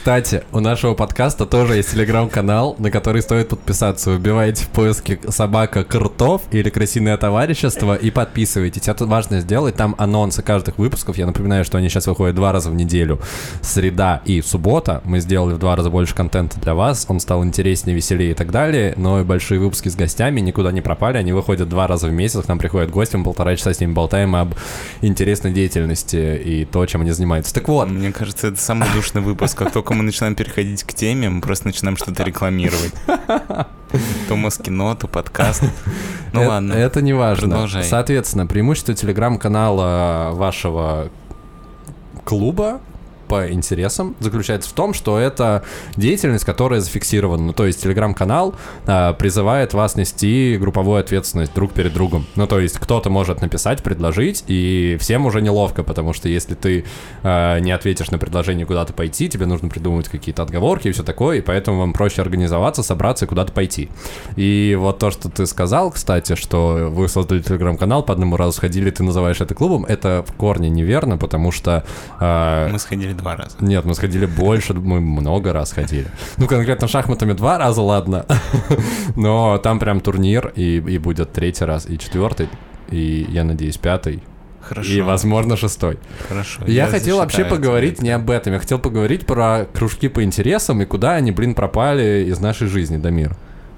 Кстати, 0.06 0.44
у 0.52 0.60
нашего 0.60 0.94
подкаста 0.94 1.48
тоже 1.48 1.78
есть 1.78 1.94
телеграм-канал, 1.94 2.76
на 2.78 2.92
который 2.92 3.24
стоит 3.24 3.50
подписаться. 3.50 4.12
Вбивайте 4.12 4.66
в 4.66 4.68
поиске 4.68 5.20
«Собака 5.30 5.84
Крутов» 5.84 6.44
или 6.52 6.70
«Крысиное 6.70 7.18
товарищество» 7.18 7.96
и 7.96 8.12
подписывайтесь. 8.12 8.88
Это 8.88 9.08
важно 9.08 9.40
сделать. 9.40 9.74
Там 9.78 9.96
анонсы 9.98 10.44
каждых 10.44 10.78
выпусков. 10.78 11.18
Я 11.18 11.26
напоминаю, 11.26 11.66
что 11.66 11.80
они 11.80 11.90
сейчас 11.90 12.06
выходят 12.06 12.36
два 12.36 12.52
раза 12.52 12.70
в 12.70 12.76
неделю. 12.76 13.20
Среда 13.62 14.22
и 14.26 14.44
суббота. 14.44 15.02
Мы 15.06 15.22
сделали 15.22 15.56
в 15.56 15.58
два 15.58 15.76
раза 15.76 15.90
больше 15.90 16.14
контента 16.14 16.60
для 16.60 16.76
вас. 16.76 17.08
Он 17.10 17.20
стал 17.20 17.44
интереснее, 17.44 17.96
веселее 17.96 18.30
и 18.30 18.36
так 18.36 18.52
далее. 18.52 18.94
Но 18.98 19.22
и 19.22 19.24
большие 19.24 19.60
выпуски 19.60 19.90
с 19.90 19.96
гостями 19.96 20.40
никуда 20.40 20.72
не 20.72 20.82
пропали. 20.82 21.18
Они 21.18 21.34
выходят 21.34 21.68
два 21.68 21.88
раза 21.88 22.10
в 22.10 22.12
месяц. 22.12 22.44
К 22.44 22.48
нам 22.48 22.60
приходят 22.60 22.92
гости, 22.92 23.16
мы 23.16 23.24
полтора 23.24 23.56
часа 23.56 23.74
с 23.74 23.80
ними 23.80 23.94
болтаем 23.94 24.36
об 24.36 24.54
интересной 25.02 25.52
деятельности 25.52 26.40
и 26.46 26.66
то, 26.66 26.86
чем 26.86 27.02
они 27.02 27.10
занимаются. 27.10 27.56
Так 27.56 27.68
вот. 27.70 27.90
Мне 27.90 28.12
кажется, 28.12 28.50
это 28.50 28.62
самый 28.62 28.88
душный 28.94 29.24
выпуск. 29.24 29.58
Как 29.58 29.72
только 29.72 29.95
мы 29.96 30.04
начинаем 30.04 30.36
переходить 30.36 30.84
к 30.84 30.94
теме, 30.94 31.30
мы 31.30 31.42
просто 31.42 31.68
начинаем 31.68 31.98
что-то 31.98 32.24
рекламировать. 32.24 32.94
То 34.28 34.36
Москино, 34.36 34.96
то 34.96 35.08
подкаст. 35.08 35.64
Ну 36.34 36.42
это, 36.42 36.50
ладно. 36.50 36.74
Это 36.74 37.02
не 37.02 37.14
важно. 37.14 37.48
Продолжай. 37.48 37.84
Соответственно, 37.84 38.46
преимущество 38.46 38.94
телеграм-канала 38.94 40.32
вашего 40.34 41.10
клуба 42.26 42.82
по 43.28 43.52
интересам 43.52 44.16
заключается 44.20 44.70
в 44.70 44.74
том, 44.74 44.94
что 44.94 45.18
это 45.20 45.64
деятельность, 45.96 46.46
которая 46.46 46.80
зафиксирована. 46.80 47.44
Ну, 47.44 47.54
то 47.54 47.66
есть 47.66 47.82
телеграм-канал 47.82 48.56
а, 48.86 49.14
призывает 49.14 49.74
вас 49.74 49.96
нести 49.96 50.58
групповую 50.60 51.00
ответственность 51.00 51.54
друг 51.54 51.74
перед 51.74 51.94
другом. 51.94 52.26
Ну, 52.36 52.48
то 52.48 52.60
есть 52.60 52.80
кто-то 52.80 53.10
может 53.10 53.42
написать, 53.42 53.84
предложить, 53.84 54.44
и 54.48 54.98
всем 55.00 55.26
уже 55.26 55.42
неловко, 55.42 55.84
потому 55.84 56.14
что 56.14 56.30
если 56.30 56.56
ты 56.56 56.86
а, 57.24 57.60
не 57.60 57.72
ответишь 57.72 58.12
на 58.12 58.18
предложение 58.18 58.66
куда-то 58.66 58.94
пойти, 58.94 59.30
тебе 59.30 59.46
нужно 59.46 59.70
придумывать 59.70 60.08
какие-то 60.10 60.44
отговорки 60.44 60.88
и 60.88 60.92
все 60.92 61.04
такое, 61.04 61.38
и 61.38 61.42
поэтому 61.42 61.80
вам 61.80 61.94
проще 61.94 62.22
организоваться, 62.22 62.84
собраться 62.84 63.26
и 63.26 63.28
куда-то 63.28 63.52
пойти. 63.52 63.90
И 64.36 64.78
вот 64.80 65.00
то, 65.00 65.12
что 65.12 65.30
ты 65.30 65.46
сказал, 65.46 65.92
кстати, 65.92 66.36
что 66.36 66.90
вы 66.92 67.08
создали 67.08 67.42
телеграм-канал, 67.42 68.04
по 68.04 68.14
одному 68.14 68.38
разу 68.38 68.54
сходили, 68.54 68.90
ты 68.92 69.04
называешь 69.04 69.42
это 69.42 69.54
клубом, 69.56 69.86
это 69.86 70.24
в 70.28 70.34
корне 70.34 70.70
неверно, 70.70 71.18
потому 71.18 71.52
что... 71.52 71.84
А... 72.20 72.70
Мы 72.70 72.80
сходили 72.80 73.14
два 73.16 73.36
раза. 73.36 73.58
Нет, 73.60 73.86
мы 73.86 73.96
сходили 73.96 74.26
больше, 74.26 74.74
мы 74.74 75.00
много 75.00 75.54
раз 75.54 75.72
ходили. 75.72 76.08
Ну, 76.38 76.48
конкретно 76.48 76.88
шахматами 76.88 77.34
два 77.34 77.58
раза, 77.58 77.82
ладно. 77.82 78.26
Но 79.16 79.58
там 79.58 79.80
прям 79.80 80.00
турнир, 80.02 80.52
и, 80.56 80.78
и 80.78 80.98
будет 80.98 81.34
третий 81.34 81.66
раз, 81.66 81.88
и 81.90 81.98
четвертый, 81.98 82.50
и, 82.90 83.26
я 83.30 83.44
надеюсь, 83.44 83.78
пятый. 83.78 84.24
Хорошо. 84.62 84.92
И, 84.92 85.02
возможно, 85.02 85.58
шестой. 85.58 86.00
Хорошо. 86.28 86.64
Я, 86.66 86.86
я 86.86 86.88
хотел 86.88 87.18
вообще 87.18 87.46
поговорить 87.46 88.02
не 88.02 88.10
об 88.10 88.30
этом. 88.32 88.54
Я 88.54 88.60
хотел 88.60 88.80
поговорить 88.80 89.26
про 89.26 89.66
кружки 89.66 90.08
по 90.08 90.24
интересам 90.24 90.82
и 90.82 90.86
куда 90.86 91.14
они, 91.14 91.32
блин, 91.32 91.54
пропали 91.54 92.26
из 92.28 92.40
нашей 92.40 92.68
жизни, 92.68 92.98
Дамир. 92.98 93.36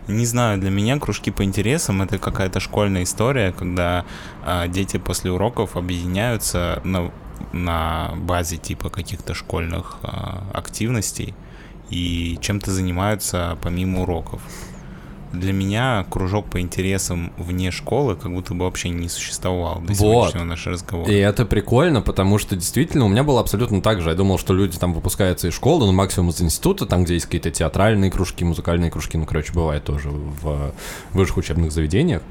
Не 0.08 0.26
знаю, 0.26 0.58
для 0.58 0.70
меня 0.70 0.98
кружки 1.00 1.32
по 1.32 1.44
интересам 1.44 2.02
это 2.02 2.18
какая-то 2.18 2.62
школьная 2.62 3.04
история, 3.04 3.52
когда 3.52 4.06
а, 4.46 4.68
дети 4.68 4.98
после 4.98 5.32
уроков 5.32 5.76
объединяются 5.76 6.82
на 6.86 7.12
на 7.52 8.14
базе 8.18 8.58
типа 8.58 8.90
каких-то 8.90 9.34
школьных 9.34 9.98
э, 10.04 10.08
активностей 10.54 11.34
и 11.90 12.38
чем-то 12.42 12.72
занимаются 12.72 13.58
помимо 13.62 14.02
уроков. 14.02 14.42
Для 15.34 15.52
меня 15.52 16.06
кружок 16.10 16.50
по 16.50 16.62
интересам 16.62 17.34
вне 17.38 17.70
школы 17.70 18.16
как 18.16 18.32
будто 18.32 18.54
бы 18.54 18.64
вообще 18.64 18.90
не 18.90 19.10
существовал 19.10 19.82
до 19.82 19.88
вот. 19.88 19.98
сегодняшнего 19.98 20.44
нашего 20.46 20.74
разговора. 20.74 21.12
И 21.12 21.16
это 21.16 21.46
прикольно, 21.46 22.02
потому 22.02 22.38
что 22.38 22.56
действительно 22.56 23.06
у 23.06 23.10
меня 23.10 23.24
было 23.24 23.42
абсолютно 23.42 23.82
так 23.82 24.02
же. 24.02 24.10
Я 24.10 24.16
думал, 24.16 24.38
что 24.38 24.54
люди 24.54 24.78
там 24.78 24.94
выпускаются 24.94 25.50
из 25.50 25.54
школы, 25.54 25.86
ну 25.86 25.92
максимум 25.92 26.30
из 26.30 26.42
института, 26.42 26.86
там 26.86 27.04
где 27.04 27.16
есть 27.16 27.26
какие-то 27.26 27.52
театральные 27.52 28.10
кружки, 28.10 28.46
музыкальные 28.46 28.90
кружки, 28.90 29.18
ну 29.18 29.26
короче, 29.26 29.52
бывает 29.52 29.84
тоже 29.84 30.10
в 30.10 30.74
высших 31.12 31.38
учебных 31.38 31.74
заведениях. 31.74 32.22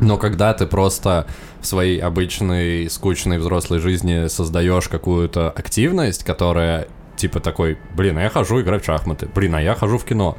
Но 0.00 0.16
когда 0.16 0.52
ты 0.54 0.66
просто 0.66 1.26
в 1.60 1.66
своей 1.66 1.98
обычной, 1.98 2.88
скучной 2.90 3.38
взрослой 3.38 3.78
жизни 3.78 4.28
создаешь 4.28 4.88
какую-то 4.88 5.50
активность, 5.50 6.24
которая 6.24 6.88
типа 7.16 7.40
такой, 7.40 7.78
блин, 7.94 8.18
а 8.18 8.22
я 8.22 8.30
хожу 8.30 8.60
играть 8.62 8.82
в 8.82 8.86
шахматы, 8.86 9.28
блин, 9.34 9.54
а 9.54 9.62
я 9.62 9.74
хожу 9.74 9.98
в 9.98 10.04
кино. 10.04 10.38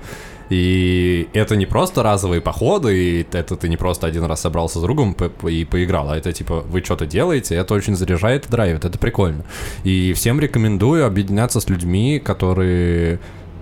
И 0.49 1.29
это 1.31 1.55
не 1.55 1.65
просто 1.65 2.03
разовые 2.03 2.41
походы, 2.41 2.97
и 2.97 3.27
это 3.31 3.55
ты 3.55 3.69
не 3.69 3.77
просто 3.77 4.05
один 4.05 4.25
раз 4.25 4.41
собрался 4.41 4.79
с 4.79 4.81
другом 4.81 5.15
и 5.47 5.63
поиграл, 5.63 6.09
а 6.09 6.17
это 6.17 6.33
типа 6.33 6.59
вы 6.59 6.81
что-то 6.83 7.05
делаете, 7.05 7.55
это 7.55 7.73
очень 7.73 7.95
заряжает 7.95 8.47
и 8.47 8.49
драйвит, 8.49 8.83
это 8.83 8.97
прикольно. 8.97 9.45
И 9.85 10.11
всем 10.11 10.41
рекомендую 10.41 11.05
объединяться 11.05 11.61
с 11.61 11.69
людьми, 11.69 12.19
которые 12.19 13.19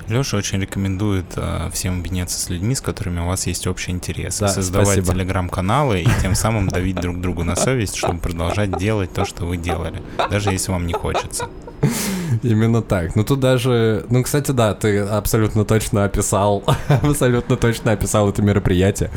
Леша 0.10 0.38
очень 0.38 0.60
рекомендует 0.60 1.26
э, 1.36 1.70
всем 1.72 2.00
объединяться 2.00 2.40
с 2.40 2.50
людьми, 2.50 2.76
с 2.76 2.82
которыми 2.82 3.20
у 3.20 3.28
вас 3.28 3.48
есть 3.48 3.68
общий 3.68 3.92
интерес. 3.92 4.40
Да, 4.40 4.48
создавать 4.48 5.06
телеграм-каналы 5.06 6.02
и 6.02 6.10
тем 6.22 6.36
самым 6.36 6.68
давить 6.68 6.96
друг 6.96 7.22
другу 7.22 7.44
на 7.44 7.56
совесть, 7.56 7.96
чтобы 7.96 8.20
продолжать 8.20 8.78
делать 8.78 9.14
то, 9.14 9.26
что 9.26 9.46
вы 9.46 9.58
делали, 9.58 10.02
даже 10.30 10.52
если 10.52 10.72
вам 10.72 10.88
не 10.88 10.94
хочется. 10.94 11.48
Именно 12.44 12.82
так. 12.82 13.16
Ну 13.16 13.24
тут 13.24 13.40
даже, 13.40 14.06
ну 14.10 14.24
кстати, 14.24 14.52
да, 14.52 14.74
ты 14.74 15.00
абсолютно 15.00 15.66
точно 15.66 16.06
описал, 16.06 16.64
абсолютно 16.88 17.56
точно 17.56 17.92
описал 17.92 18.30
это 18.30 18.42
мероприятие. 18.42 19.10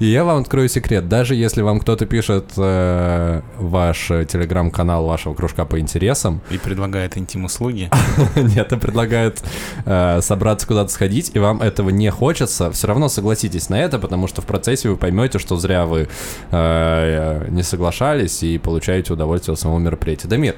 И 0.00 0.06
я 0.06 0.24
вам 0.24 0.42
открою 0.42 0.68
секрет. 0.68 1.08
Даже 1.08 1.34
если 1.34 1.62
вам 1.62 1.80
кто-то 1.80 2.06
пишет 2.06 2.52
э, 2.56 3.42
ваш 3.58 4.08
телеграм-канал 4.08 5.06
вашего 5.06 5.34
кружка 5.34 5.64
по 5.64 5.78
интересам 5.78 6.40
и 6.50 6.58
предлагает 6.58 7.16
интим-услуги, 7.16 7.90
нет, 8.36 8.72
и 8.72 8.76
предлагает 8.76 9.42
э, 9.84 10.20
собраться 10.22 10.66
куда-то 10.66 10.92
сходить, 10.92 11.30
и 11.34 11.38
вам 11.38 11.62
этого 11.62 11.90
не 11.90 12.10
хочется, 12.10 12.70
все 12.70 12.86
равно 12.86 13.08
согласитесь 13.08 13.68
на 13.68 13.80
это, 13.80 13.98
потому 13.98 14.28
что 14.28 14.42
в 14.42 14.46
процессе 14.46 14.88
вы 14.88 14.96
поймете, 14.96 15.38
что 15.38 15.56
зря 15.56 15.86
вы 15.86 16.08
э, 16.50 17.46
не 17.50 17.62
соглашались 17.62 18.42
и 18.42 18.58
получаете 18.58 19.12
удовольствие 19.12 19.54
от 19.54 19.60
самого 19.60 19.78
мероприятия. 19.78 20.28
Дамир, 20.28 20.56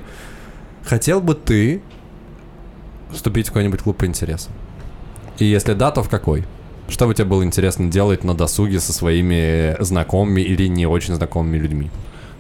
хотел 0.84 1.20
бы 1.20 1.34
ты 1.34 1.82
вступить 3.12 3.46
в 3.46 3.50
какой-нибудь 3.50 3.80
клуб 3.80 3.96
по 3.96 4.06
интересам? 4.06 4.52
И 5.38 5.44
если 5.44 5.74
да, 5.74 5.90
то 5.90 6.02
в 6.02 6.08
какой? 6.08 6.44
Что 6.88 7.06
бы 7.06 7.14
тебе 7.14 7.24
было 7.24 7.44
интересно 7.44 7.90
делать 7.90 8.24
на 8.24 8.34
досуге 8.34 8.80
со 8.80 8.92
своими 8.92 9.76
знакомыми 9.82 10.40
или 10.40 10.66
не 10.66 10.86
очень 10.86 11.14
знакомыми 11.14 11.56
людьми? 11.56 11.90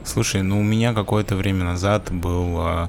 Слушай, 0.04 0.42
ну 0.42 0.60
у 0.60 0.62
меня 0.62 0.92
какое-то 0.92 1.36
время 1.36 1.64
назад 1.64 2.10
был 2.10 2.56
э, 2.58 2.88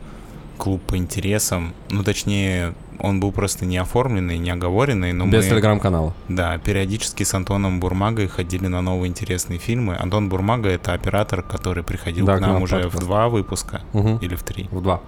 клуб 0.57 0.81
по 0.81 0.97
интересам. 0.97 1.73
Ну, 1.89 2.03
точнее, 2.03 2.73
он 2.99 3.19
был 3.19 3.31
просто 3.31 3.65
не 3.65 3.77
оформленный, 3.77 4.37
не 4.37 4.49
оговоренный. 4.49 5.11
Но 5.11 5.25
Без 5.25 5.43
мы, 5.43 5.51
телеграм-канала. 5.51 6.13
Да, 6.29 6.57
периодически 6.57 7.23
с 7.23 7.33
Антоном 7.33 7.79
Бурмагой 7.79 8.27
ходили 8.27 8.67
на 8.67 8.81
новые 8.81 9.09
интересные 9.09 9.59
фильмы. 9.59 9.97
Антон 9.97 10.29
Бурмага— 10.29 10.69
это 10.71 10.93
оператор, 10.93 11.41
который 11.41 11.83
приходил 11.83 12.25
да, 12.25 12.37
к 12.37 12.41
нам, 12.41 12.49
к 12.49 12.53
нам 12.53 12.63
уже 12.63 12.75
подкаст. 12.75 12.95
в 12.95 12.99
два 13.05 13.29
выпуска 13.29 13.81
угу. 13.93 14.19
или 14.21 14.35
в 14.35 14.43
три. 14.43 14.67
В 14.71 14.81
два. 14.81 15.01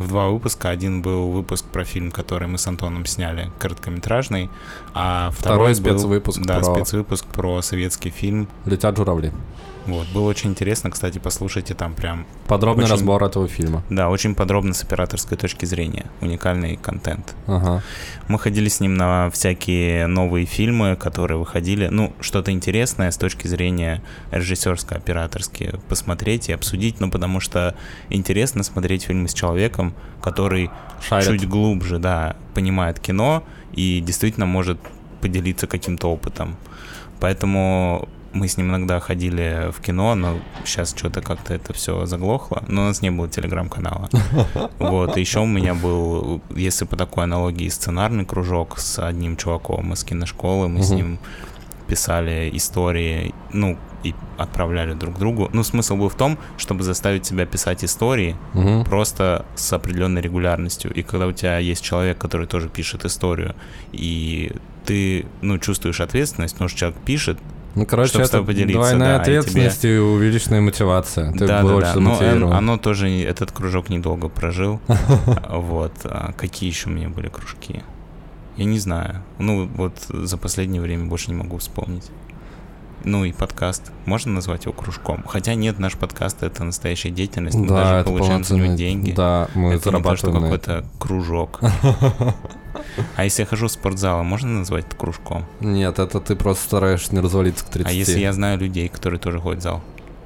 В 0.00 0.08
два 0.08 0.28
выпуска. 0.28 0.70
Один 0.70 1.02
был 1.02 1.30
выпуск 1.30 1.64
про 1.66 1.84
фильм, 1.84 2.10
который 2.10 2.48
мы 2.48 2.58
с 2.58 2.66
Антоном 2.66 3.06
сняли, 3.06 3.50
короткометражный, 3.58 4.50
а 4.94 5.30
второй, 5.32 5.72
Второй 5.72 5.74
спецвыпуск 5.74 6.38
был, 6.40 6.46
да, 6.46 6.60
про- 6.60 6.74
спецвыпуск 6.74 7.26
про 7.26 7.62
советский 7.62 8.10
фильм. 8.10 8.48
Летят 8.64 8.96
журавли. 8.96 9.32
Вот, 9.86 10.06
было 10.08 10.28
очень 10.28 10.50
интересно, 10.50 10.90
кстати, 10.90 11.18
послушайте 11.18 11.74
там 11.74 11.94
прям, 11.94 12.26
Подробный 12.46 12.84
Очень- 12.84 12.92
разбор 12.94 13.24
этого 13.24 13.48
фильма. 13.48 13.82
да, 13.90 14.08
очень 14.10 14.34
подробно 14.34 14.74
с 14.74 14.82
операторской 14.84 15.36
точки 15.38 15.64
зрения, 15.64 16.06
уникальный 16.20 16.76
контент. 16.76 17.34
Ага. 17.46 17.82
Мы 18.28 18.38
ходили 18.38 18.68
с 18.68 18.80
ним 18.80 18.94
на 18.94 19.30
всякие 19.30 20.06
новые 20.06 20.46
фильмы, 20.46 20.96
которые 20.96 21.38
выходили. 21.38 21.88
Ну, 21.88 22.12
что-то 22.20 22.52
интересное 22.52 23.10
с 23.10 23.16
точки 23.16 23.46
зрения 23.48 24.02
режиссерско-операторски 24.30 25.80
посмотреть 25.88 26.48
и 26.48 26.52
обсудить. 26.52 27.00
Ну, 27.00 27.10
потому 27.10 27.40
что 27.40 27.74
интересно 28.10 28.62
смотреть 28.62 29.04
фильмы 29.04 29.28
с 29.28 29.34
человеком, 29.34 29.94
который 30.22 30.70
Шарит. 31.00 31.26
чуть 31.26 31.48
глубже, 31.48 31.98
да, 31.98 32.36
понимает 32.54 33.00
кино 33.00 33.42
и 33.72 34.00
действительно 34.00 34.46
может 34.46 34.78
поделиться 35.20 35.66
каким-то 35.66 36.08
опытом. 36.08 36.56
Поэтому 37.20 38.08
мы 38.32 38.46
с 38.48 38.56
ним 38.56 38.70
иногда 38.70 39.00
ходили 39.00 39.70
в 39.72 39.80
кино, 39.80 40.14
но 40.14 40.38
сейчас 40.64 40.94
что-то 40.96 41.20
как-то 41.22 41.54
это 41.54 41.72
все 41.72 42.06
заглохло. 42.06 42.62
Но 42.68 42.82
у 42.82 42.84
нас 42.86 43.02
не 43.02 43.10
было 43.10 43.28
телеграм-канала. 43.28 44.08
Вот, 44.78 45.16
и 45.16 45.20
еще 45.20 45.40
у 45.40 45.46
меня 45.46 45.74
был, 45.74 46.40
если 46.54 46.84
по 46.84 46.96
такой 46.96 47.24
аналогии, 47.24 47.68
сценарный 47.68 48.24
кружок 48.24 48.78
с 48.78 48.98
одним 49.04 49.36
чуваком 49.36 49.92
из 49.92 50.04
киношколы. 50.04 50.68
Мы 50.68 50.82
с 50.82 50.90
ним 50.90 51.18
писали 51.86 52.50
истории, 52.54 53.34
ну, 53.52 53.76
и 54.04 54.14
отправляли 54.38 54.94
друг 54.94 55.18
другу. 55.18 55.50
Ну, 55.52 55.62
смысл 55.62 55.96
был 55.96 56.08
в 56.08 56.14
том, 56.14 56.38
чтобы 56.56 56.84
заставить 56.84 57.26
себя 57.26 57.44
писать 57.46 57.84
истории, 57.84 58.36
Мгм. 58.54 58.84
просто 58.84 59.44
с 59.56 59.72
определенной 59.72 60.22
регулярностью. 60.22 60.92
И 60.94 61.02
когда 61.02 61.26
у 61.26 61.32
тебя 61.32 61.58
есть 61.58 61.82
человек, 61.84 62.16
который 62.16 62.46
тоже 62.46 62.68
пишет 62.68 63.04
историю, 63.04 63.54
и 63.92 64.52
ты, 64.86 65.26
ну, 65.42 65.58
чувствуешь 65.58 66.00
ответственность, 66.00 66.54
потому 66.54 66.68
что 66.68 66.78
человек 66.78 66.98
пишет, 67.04 67.38
Ну, 67.74 67.86
короче, 67.86 68.10
Чтоб 68.10 68.22
с 68.22 68.28
это 68.28 68.38
тобой 68.38 68.46
поделиться, 68.54 68.78
двойная 68.80 69.16
да, 69.18 69.22
и 69.22 69.24
тебе- 69.26 69.38
ответственность 69.38 69.84
и 69.84 69.96
увеличенная 69.96 70.60
мотивация. 70.60 71.32
Ты 71.32 71.46
да, 71.46 71.62
да, 71.62 71.68
да. 71.80 71.94
Но 71.96 72.14
замотивирован. 72.16 72.52
э, 72.52 72.56
оно 72.56 72.78
тоже, 72.78 73.08
этот 73.22 73.52
кружок 73.52 73.88
недолго 73.90 74.28
прожил. 74.28 74.80
Вот. 75.48 75.92
А 76.04 76.32
Какие 76.36 76.68
еще 76.70 76.88
у 76.88 76.92
меня 76.92 77.08
были 77.08 77.28
кружки? 77.28 77.82
Я 78.56 78.64
не 78.64 78.78
знаю. 78.78 79.22
Ну, 79.38 79.66
вот 79.76 79.94
за 80.08 80.36
последнее 80.36 80.82
время 80.82 81.06
больше 81.06 81.30
не 81.30 81.36
могу 81.36 81.58
вспомнить. 81.58 82.10
Ну 83.04 83.24
и 83.24 83.32
подкаст. 83.32 83.92
Можно 84.04 84.32
назвать 84.32 84.64
его 84.64 84.74
кружком? 84.74 85.24
Хотя 85.26 85.54
нет, 85.54 85.78
наш 85.78 85.94
подкаст— 85.94 86.38
это 86.42 86.64
настоящая 86.64 87.10
деятельность. 87.10 87.56
Мы 87.56 87.66
да, 87.66 87.84
даже 87.84 88.04
получаем 88.04 88.44
за 88.44 88.56
него 88.56 88.74
деньги. 88.74 89.12
Да, 89.12 89.48
мы 89.54 89.74
это 89.74 89.84
зарабатываем 89.84 90.44
это. 90.44 90.58
какой-то 90.58 90.84
кружок. 90.98 91.60
А 93.16 93.24
если 93.24 93.42
я 93.42 93.46
хожу 93.46 93.68
в 93.68 93.72
спортзал, 93.72 94.22
можно 94.24 94.48
назвать 94.50 94.86
это 94.86 94.96
кружком? 94.96 95.44
Нет, 95.60 95.98
это 95.98 96.20
ты 96.20 96.36
просто 96.36 96.64
стараешься 96.64 97.14
не 97.14 97.20
развалиться 97.20 97.64
к 97.64 97.68
30. 97.70 97.90
А 97.90 97.94
если 97.94 98.18
я 98.20 98.32
знаю 98.32 98.58
людей, 98.58 98.88
которые 98.88 99.18
тоже 99.20 99.40
ходят 99.40 99.60
в 99.60 99.62
зал? 99.62 99.82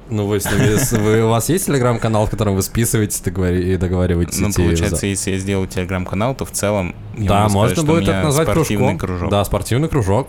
Ну, 0.07 0.27
вы 0.27 0.39
с 0.39 0.45
ними... 0.45 1.01
вы- 1.01 1.23
У 1.25 1.29
вас 1.29 1.49
есть 1.49 1.65
телеграм-канал, 1.65 2.27
в 2.27 2.29
котором 2.29 2.55
вы 2.55 2.61
списываетесь 2.61 3.21
договори- 3.25 3.73
и 3.73 3.75
договариваетесь 3.77 4.37
Ну, 4.37 4.51
получается, 4.53 5.07
если 5.07 5.31
я 5.31 5.37
сделаю 5.39 5.67
телеграм-канал, 5.67 6.35
то 6.35 6.45
в 6.45 6.51
целом 6.51 6.93
Да, 7.17 7.49
сказать, 7.49 7.53
можно 7.53 7.83
будет 7.83 8.03
это 8.09 8.21
назвать 8.21 8.47
кружком. 8.51 8.97
кружок. 8.99 9.29
Да, 9.31 9.43
спортивный 9.43 9.89
кружок. 9.89 10.27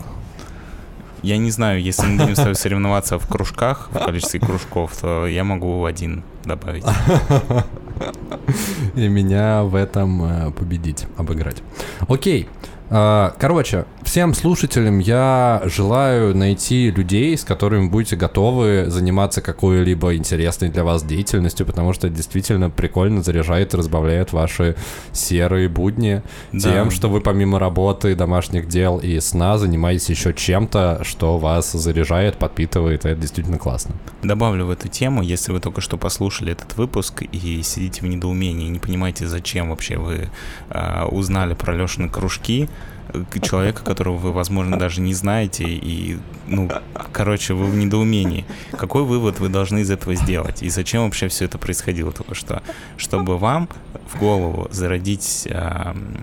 Я 1.21 1.37
не 1.37 1.51
знаю, 1.51 1.81
если 1.81 2.05
мы 2.05 2.17
будем 2.17 2.35
с 2.35 2.37
тобой 2.37 2.55
соревноваться 2.55 3.17
в 3.17 3.27
кружках, 3.27 3.89
в 3.91 3.99
количестве 3.99 4.39
кружков, 4.39 4.95
то 4.97 5.25
я 5.25 5.43
могу 5.43 5.85
один 5.85 6.23
добавить. 6.45 6.85
И 8.95 9.07
меня 9.07 9.63
в 9.63 9.75
этом 9.75 10.23
э, 10.23 10.51
победить, 10.51 11.05
обыграть. 11.17 11.63
Окей. 12.07 12.47
А, 12.89 13.33
Короче, 13.39 13.85
всем 14.07 14.33
слушателям 14.33 14.99
я 14.99 15.61
желаю 15.65 16.35
найти 16.35 16.89
людей, 16.91 17.37
с 17.37 17.43
которыми 17.43 17.89
будете 17.89 18.15
готовы 18.15 18.85
заниматься 18.87 19.41
какой-либо 19.41 20.15
интересной 20.15 20.69
для 20.69 20.85
вас 20.85 21.03
деятельностью, 21.03 21.65
потому 21.65 21.91
что 21.91 22.07
это 22.07 22.15
действительно 22.15 22.69
прикольно 22.69 23.21
заряжает 23.21 23.73
и 23.73 23.77
разбавляет 23.77 24.31
ваши 24.31 24.77
серые 25.11 25.67
будни 25.67 26.23
Да. 26.53 26.71
тем, 26.71 26.89
что 26.89 27.09
вы 27.09 27.19
помимо 27.19 27.59
работы, 27.59 28.15
домашних 28.15 28.69
дел 28.69 28.97
и 28.97 29.19
сна 29.19 29.57
занимаетесь 29.57 30.09
еще 30.09 30.33
чем-то, 30.33 31.01
что 31.03 31.37
вас 31.37 31.73
заряжает, 31.73 32.37
подпитывает, 32.37 33.05
и 33.05 33.09
это 33.09 33.19
действительно 33.19 33.57
классно. 33.57 33.93
Добавлю 34.23 34.65
в 34.65 34.71
эту 34.71 34.87
тему, 34.87 35.21
если 35.21 35.51
вы 35.51 35.59
только 35.59 35.81
что 35.81 35.97
послушали 35.97 36.53
этот 36.53 36.77
выпуск 36.77 37.23
и 37.23 37.61
сидите 37.61 38.01
в 38.01 38.07
недоумении, 38.07 38.69
не 38.69 38.79
понимаете, 38.79 39.27
зачем 39.27 39.69
вообще 39.69 39.97
вы 39.97 40.29
а, 40.69 41.07
узнали 41.07 41.55
про 41.55 41.75
Лешины 41.75 42.07
кружки, 42.07 42.63
э, 42.63 42.96
человека, 43.41 43.83
которого 43.83 44.17
вы, 44.17 44.31
возможно, 44.31 44.77
даже 44.77 45.01
не 45.01 45.13
знаете, 45.13 45.65
и, 45.65 46.17
ну, 46.47 46.69
короче, 47.11 47.53
вы 47.53 47.65
в 47.65 47.75
недоумении. 47.75 48.45
Какой 48.71 49.03
вывод 49.03 49.39
вы 49.39 49.49
должны 49.49 49.79
из 49.79 49.91
этого 49.91 50.15
сделать? 50.15 50.63
И 50.63 50.69
зачем 50.69 51.03
вообще 51.03 51.27
все 51.27 51.45
это 51.45 51.57
происходило 51.57 52.11
только 52.11 52.35
что? 52.35 52.61
Чтобы 52.97 53.37
вам 53.37 53.69
в 54.11 54.19
голову 54.19 54.67
зародить 54.71 55.47
м, 55.49 56.17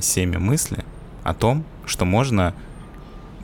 семя 0.00 0.38
мысли 0.38 0.84
о 1.22 1.34
том, 1.34 1.64
что 1.86 2.04
можно 2.04 2.54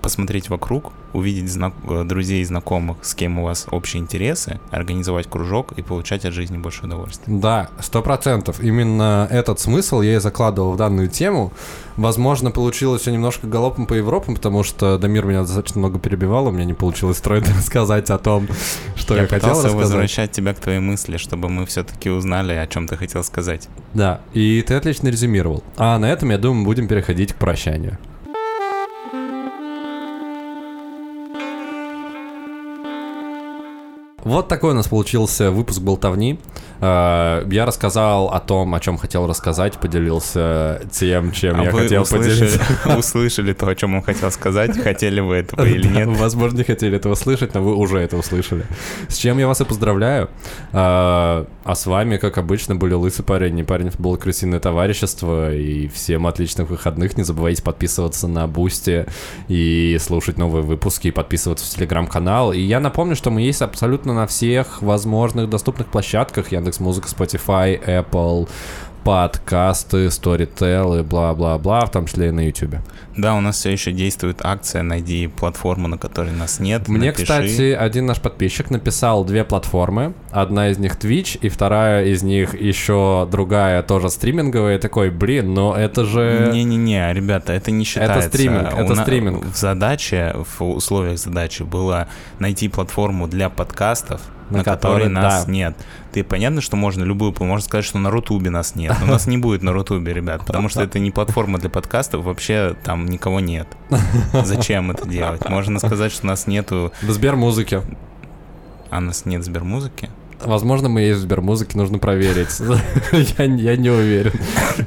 посмотреть 0.02 0.48
вокруг, 0.48 0.92
увидеть 1.12 1.50
знак- 1.50 1.74
э, 1.88 2.04
друзей 2.04 2.42
и 2.42 2.44
знакомых, 2.44 2.98
с 3.02 3.14
кем 3.14 3.38
у 3.38 3.44
вас 3.44 3.66
общие 3.70 4.02
интересы, 4.02 4.60
организовать 4.70 5.26
кружок 5.28 5.72
и 5.72 5.82
получать 5.82 6.24
от 6.24 6.32
жизни 6.32 6.56
больше 6.58 6.84
удовольствия. 6.86 7.24
Да, 7.26 7.70
сто 7.80 8.02
процентов. 8.02 8.60
Именно 8.60 9.26
этот 9.30 9.60
смысл 9.60 10.00
я 10.00 10.16
и 10.16 10.20
закладывал 10.20 10.72
в 10.72 10.76
данную 10.76 11.08
тему. 11.08 11.52
Возможно, 11.96 12.50
получилось 12.50 13.02
все 13.02 13.10
немножко 13.10 13.46
галопом 13.46 13.86
по 13.86 13.94
Европам, 13.94 14.34
потому 14.34 14.62
что 14.62 14.96
Дамир 14.98 15.26
меня 15.26 15.42
достаточно 15.42 15.80
много 15.80 15.98
перебивал, 15.98 16.46
у 16.46 16.50
меня 16.50 16.64
не 16.64 16.74
получилось 16.74 17.18
стройно 17.18 17.46
рассказать 17.56 18.08
о 18.10 18.18
том, 18.18 18.48
что 18.96 19.14
я, 19.14 19.22
я 19.22 19.26
хотел 19.26 19.40
пытался 19.40 19.66
рассказать. 19.66 19.84
возвращать 19.86 20.32
тебя 20.32 20.54
к 20.54 20.60
твоей 20.60 20.80
мысли, 20.80 21.16
чтобы 21.18 21.48
мы 21.48 21.66
все-таки 21.66 22.08
узнали, 22.10 22.54
о 22.54 22.66
чем 22.66 22.88
ты 22.88 22.96
хотел 22.96 23.22
сказать. 23.24 23.68
Да, 23.92 24.20
и 24.32 24.62
ты 24.66 24.74
отлично 24.74 25.08
резюмировал. 25.08 25.62
А 25.76 25.98
на 25.98 26.10
этом, 26.10 26.30
я 26.30 26.38
думаю, 26.38 26.64
будем 26.64 26.88
переходить 26.88 27.32
к 27.32 27.36
прощанию. 27.36 27.98
Вот 34.24 34.48
такой 34.48 34.72
у 34.72 34.74
нас 34.74 34.88
получился 34.88 35.50
выпуск 35.50 35.80
болтовни. 35.80 36.38
Э, 36.80 37.44
Я 37.50 37.66
рассказал 37.66 38.28
о 38.28 38.40
том, 38.40 38.74
о 38.74 38.80
чем 38.80 38.98
хотел 38.98 39.26
рассказать, 39.26 39.78
поделился 39.78 40.82
тем, 40.90 41.32
чем 41.32 41.60
а 41.60 41.64
я 41.64 41.70
вы 41.70 41.80
хотел 41.80 42.02
услышали, 42.02 42.46
поделиться. 42.46 42.98
услышали 42.98 43.52
то, 43.52 43.68
о 43.68 43.74
чем 43.74 43.94
он 43.94 44.02
хотел 44.02 44.30
сказать, 44.30 44.78
хотели 44.78 45.20
вы 45.20 45.36
этого 45.36 45.64
или 45.66 45.86
нет? 45.86 46.08
Возможно, 46.08 46.58
не 46.58 46.64
хотели 46.64 46.96
этого 46.96 47.14
слышать, 47.14 47.54
но 47.54 47.62
вы 47.62 47.74
уже 47.74 47.98
это 47.98 48.16
услышали. 48.16 48.64
С 49.08 49.16
чем 49.16 49.38
я 49.38 49.46
вас 49.46 49.60
и 49.60 49.64
поздравляю. 49.64 50.30
А 50.72 51.46
а 51.64 51.74
с 51.74 51.86
вами, 51.86 52.16
как 52.16 52.38
обычно, 52.38 52.74
были 52.74 52.94
Лысый 52.94 53.24
парень 53.24 53.58
и 53.58 53.62
парень 53.62 53.90
футбол 53.90 54.16
Крысиное 54.16 54.60
товарищество. 54.60 55.54
И 55.54 55.88
всем 55.88 56.26
отличных 56.26 56.68
выходных. 56.68 57.16
Не 57.16 57.22
забывайте 57.22 57.62
подписываться 57.62 58.28
на 58.28 58.46
Boosty 58.48 59.06
и 59.48 59.96
слушать 60.00 60.38
новые 60.38 60.62
выпуски, 60.62 61.08
и 61.08 61.10
подписываться 61.10 61.64
в 61.64 61.68
Телеграм-канал. 61.68 62.52
И 62.52 62.60
я 62.60 62.80
напомню, 62.80 63.14
что 63.14 63.30
мы 63.30 63.42
есть 63.42 63.62
абсолютно 63.62 64.14
на 64.14 64.26
всех 64.26 64.82
возможных 64.82 65.48
доступных 65.50 65.88
площадках. 65.88 66.50
Яндекс 66.50 66.69
Музыка, 66.78 67.08
Spotify, 67.08 67.82
Apple, 67.84 68.48
подкасты, 69.02 70.10
и 71.00 71.02
бла-бла-бла, 71.02 71.86
в 71.86 71.90
том 71.90 72.06
числе 72.06 72.28
и 72.28 72.30
на 72.30 72.46
YouTube. 72.46 72.76
Да, 73.20 73.34
у 73.34 73.40
нас 73.40 73.56
все 73.56 73.70
еще 73.70 73.92
действует 73.92 74.40
акция 74.42 74.82
«Найди 74.82 75.26
платформу, 75.26 75.88
на 75.88 75.98
которой 75.98 76.32
нас 76.32 76.60
нет». 76.60 76.88
Мне, 76.88 77.08
напиши. 77.08 77.22
кстати, 77.24 77.72
один 77.72 78.06
наш 78.06 78.20
подписчик 78.20 78.70
написал 78.70 79.24
две 79.24 79.44
платформы. 79.44 80.14
Одна 80.30 80.70
из 80.70 80.78
них 80.78 80.96
Twitch, 80.96 81.38
и 81.40 81.48
вторая 81.48 82.06
из 82.06 82.22
них 82.22 82.60
еще 82.60 83.28
другая, 83.30 83.82
тоже 83.82 84.10
стриминговая. 84.10 84.76
И 84.76 84.80
такой, 84.80 85.10
блин, 85.10 85.54
но 85.54 85.74
это 85.76 86.04
же... 86.04 86.50
Не-не-не, 86.52 87.12
ребята, 87.12 87.52
это 87.52 87.70
не 87.70 87.84
считается. 87.84 88.28
стриминг, 88.28 88.72
У 88.74 88.76
это 88.76 88.94
на- 88.94 89.02
стриминг. 89.02 89.44
В 89.44 89.56
задаче, 89.56 90.34
в 90.58 90.62
условиях 90.62 91.18
задачи 91.18 91.62
было 91.62 92.08
найти 92.38 92.68
платформу 92.68 93.28
для 93.28 93.50
подкастов, 93.50 94.20
На 94.50 94.58
на, 94.58 94.64
которой 94.64 95.04
которой, 95.04 95.08
нас 95.08 95.44
да. 95.44 95.52
нет. 95.52 95.76
Ты 96.12 96.24
понятно, 96.24 96.60
что 96.60 96.76
можно 96.76 97.04
любую, 97.04 97.34
можно 97.38 97.64
сказать, 97.64 97.84
что 97.84 97.98
на 97.98 98.10
Рутубе 98.10 98.50
нас 98.50 98.74
нет. 98.74 98.94
Но 99.00 99.06
нас 99.12 99.26
не 99.26 99.38
будет 99.38 99.62
на 99.62 99.72
Рутубе, 99.72 100.12
ребят, 100.12 100.44
потому 100.44 100.68
что 100.68 100.82
это 100.82 100.98
не 100.98 101.10
платформа 101.10 101.58
для 101.58 101.70
подкастов, 101.70 102.24
вообще 102.24 102.74
там 102.82 103.06
никого 103.10 103.40
нет. 103.40 103.66
Зачем 104.32 104.90
это 104.90 105.06
делать? 105.08 105.48
Можно 105.48 105.78
сказать, 105.78 106.12
что 106.12 106.26
нас 106.26 106.46
нету, 106.46 106.92
В 107.02 107.10
Сбермузыке. 107.10 107.82
а 108.90 109.00
нас 109.00 109.24
нет 109.26 109.44
Сбермузыки. 109.44 110.08
Возможно, 110.42 110.88
мы 110.88 111.02
есть 111.02 111.18
в 111.18 111.22
Сбермузыке, 111.22 111.76
нужно 111.76 111.98
проверить. 111.98 112.48
я, 113.38 113.44
я 113.44 113.76
не 113.76 113.90
уверен. 113.90 114.32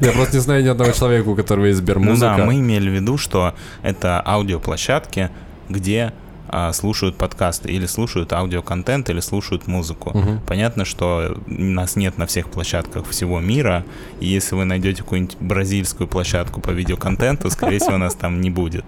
Я 0.02 0.12
просто 0.12 0.38
не 0.38 0.42
знаю 0.42 0.64
ни 0.64 0.68
одного 0.68 0.92
человека, 0.94 1.28
у 1.30 1.36
которого 1.36 1.66
есть 1.66 1.80
Ну 1.80 1.86
Сбермузыка. 1.86 2.36
да, 2.38 2.46
мы 2.46 2.56
имели 2.56 2.90
в 2.90 2.94
виду, 2.94 3.18
что 3.18 3.54
это 3.84 4.20
аудиоплощадки, 4.26 5.30
где 5.70 6.12
слушают 6.74 7.16
подкасты, 7.18 7.72
или 7.72 7.86
слушают 7.86 8.32
аудиоконтент, 8.34 9.10
или 9.10 9.20
слушают 9.22 9.68
музыку. 9.68 10.12
Мгм. 10.18 10.40
Понятно, 10.48 10.86
что 10.86 11.38
нас 11.48 11.96
нет 11.96 12.18
на 12.18 12.26
всех 12.26 12.50
площадках 12.50 13.08
всего 13.10 13.40
мира, 13.40 13.84
и 14.20 14.28
если 14.28 14.56
вы 14.56 14.66
найдете 14.66 15.04
какую-нибудь 15.04 15.38
бразильскую 15.40 16.08
площадку 16.08 16.62
по 16.62 16.72
видеоконтенту, 16.72 17.50
скорее 17.50 17.80
всего, 17.80 17.98
нас 17.98 18.16
там 18.16 18.42
не 18.42 18.50
будет. 18.50 18.86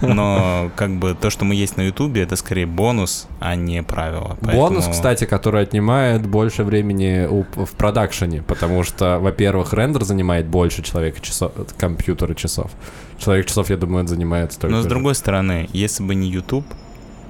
Но 0.00 0.70
как 0.76 0.90
бы 0.96 1.14
то, 1.20 1.30
что 1.30 1.44
мы 1.44 1.54
есть 1.54 1.76
на 1.76 1.82
Ютубе, 1.82 2.22
это 2.22 2.36
скорее 2.36 2.66
бонус, 2.66 3.28
а 3.40 3.54
не 3.54 3.82
правило. 3.82 4.36
Бонус, 4.40 4.84
Поэтому- 4.84 4.92
кстати, 4.92 5.24
который 5.24 5.62
отнимает 5.62 6.26
больше 6.26 6.64
времени 6.64 7.26
у- 7.28 7.44
в 7.64 7.72
продакшене, 7.72 8.42
потому 8.42 8.82
что, 8.82 9.18
во-первых, 9.18 9.72
рендер 9.72 10.04
занимает 10.04 10.46
больше 10.46 10.82
человека 10.82 11.20
часов, 11.20 11.52
компьютера 11.78 12.34
часов. 12.34 12.70
Человек 13.18 13.46
часов, 13.46 13.70
я 13.70 13.76
думаю, 13.76 14.06
занимает 14.06 14.52
столько 14.52 14.74
Но 14.74 14.80
с 14.80 14.84
же. 14.84 14.88
другой 14.88 15.14
стороны, 15.14 15.68
если 15.72 16.02
бы 16.02 16.14
не 16.14 16.28
YouTube, 16.28 16.66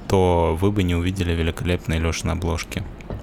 то 0.07 0.57
вы 0.59 0.71
бы 0.71 0.83
не 0.83 0.95
увидели 0.95 1.33
великолепные 1.33 1.99
Леши 1.99 2.27
на 2.27 2.35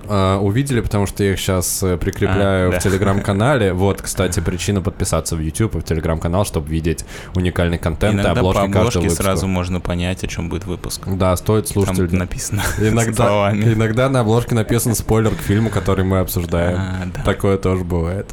А, 0.09 0.39
увидели, 0.39 0.81
потому 0.81 1.07
что 1.07 1.25
я 1.25 1.33
их 1.33 1.39
сейчас 1.39 1.85
прикрепляю 2.01 2.69
А, 2.69 2.73
да. 2.73 2.79
в 2.79 2.83
телеграм-канале. 2.83 3.73
Вот, 3.81 4.03
кстати, 4.03 4.41
причина 4.41 4.83
подписаться 4.83 5.37
в 5.37 5.41
YouTube 5.41 5.77
и 5.77 5.79
в 5.81 5.85
телеграм-канал, 5.85 6.45
чтобы 6.45 6.69
видеть 6.69 7.05
уникальный 7.35 7.79
контент 7.79 8.15
и 8.15 8.17
Иногда 8.17 8.35
по 8.35 8.41
обложки 8.41 8.73
каждого 8.73 8.89
обложке 8.89 9.11
сразу 9.11 9.47
можно 9.47 9.81
понять, 9.81 10.23
о 10.23 10.27
чем 10.27 10.49
будет 10.49 10.67
выпуск. 10.67 11.03
Да, 11.07 11.35
стоит 11.37 11.69
слушать. 11.69 11.97
Там 11.97 12.19
написано 12.19 12.63
Иногда, 12.79 13.53
иногда 13.55 14.09
на 14.09 14.21
обложке 14.21 14.55
написан 14.55 14.95
спойлер 14.95 15.35
к 15.35 15.41
фильму, 15.41 15.71
который 15.71 16.05
мы 16.05 16.19
обсуждаем. 16.19 16.79
А, 16.79 17.07
да. 17.15 17.23
Такое 17.23 17.57
тоже 17.57 17.85
бывает. 17.85 18.33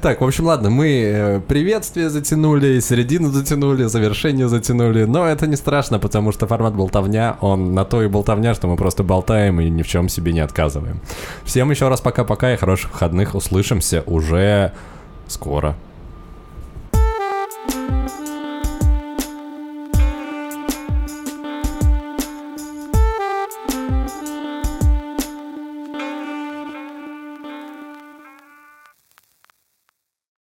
Так, 0.00 0.20
в 0.20 0.24
общем, 0.24 0.46
ладно, 0.46 0.70
мы 0.70 0.88
э, 0.88 1.40
приветствие 1.40 2.08
затянули, 2.08 2.78
середину 2.78 3.30
затянули, 3.30 3.84
завершение 3.84 4.48
затянули, 4.48 5.04
но 5.04 5.26
это 5.26 5.46
не 5.46 5.56
страшно, 5.56 5.98
потому 5.98 6.30
что 6.30 6.46
формат 6.46 6.74
болтовня, 6.74 7.36
он 7.40 7.74
на 7.74 7.84
то 7.84 8.02
и 8.02 8.06
болтовня, 8.06 8.54
что 8.54 8.68
мы 8.68 8.76
просто 8.76 9.02
болтаем 9.02 9.60
и 9.60 9.68
ни 9.68 9.82
в 9.82 9.88
чем 9.88 10.08
себе 10.08 10.32
не 10.32 10.40
отказываем. 10.48 11.00
Всем 11.44 11.70
еще 11.70 11.88
раз 11.88 12.00
пока-пока 12.00 12.52
и 12.52 12.56
хороших 12.56 12.92
выходных, 12.92 13.34
услышимся 13.34 14.02
уже 14.06 14.72
скоро. 15.26 15.76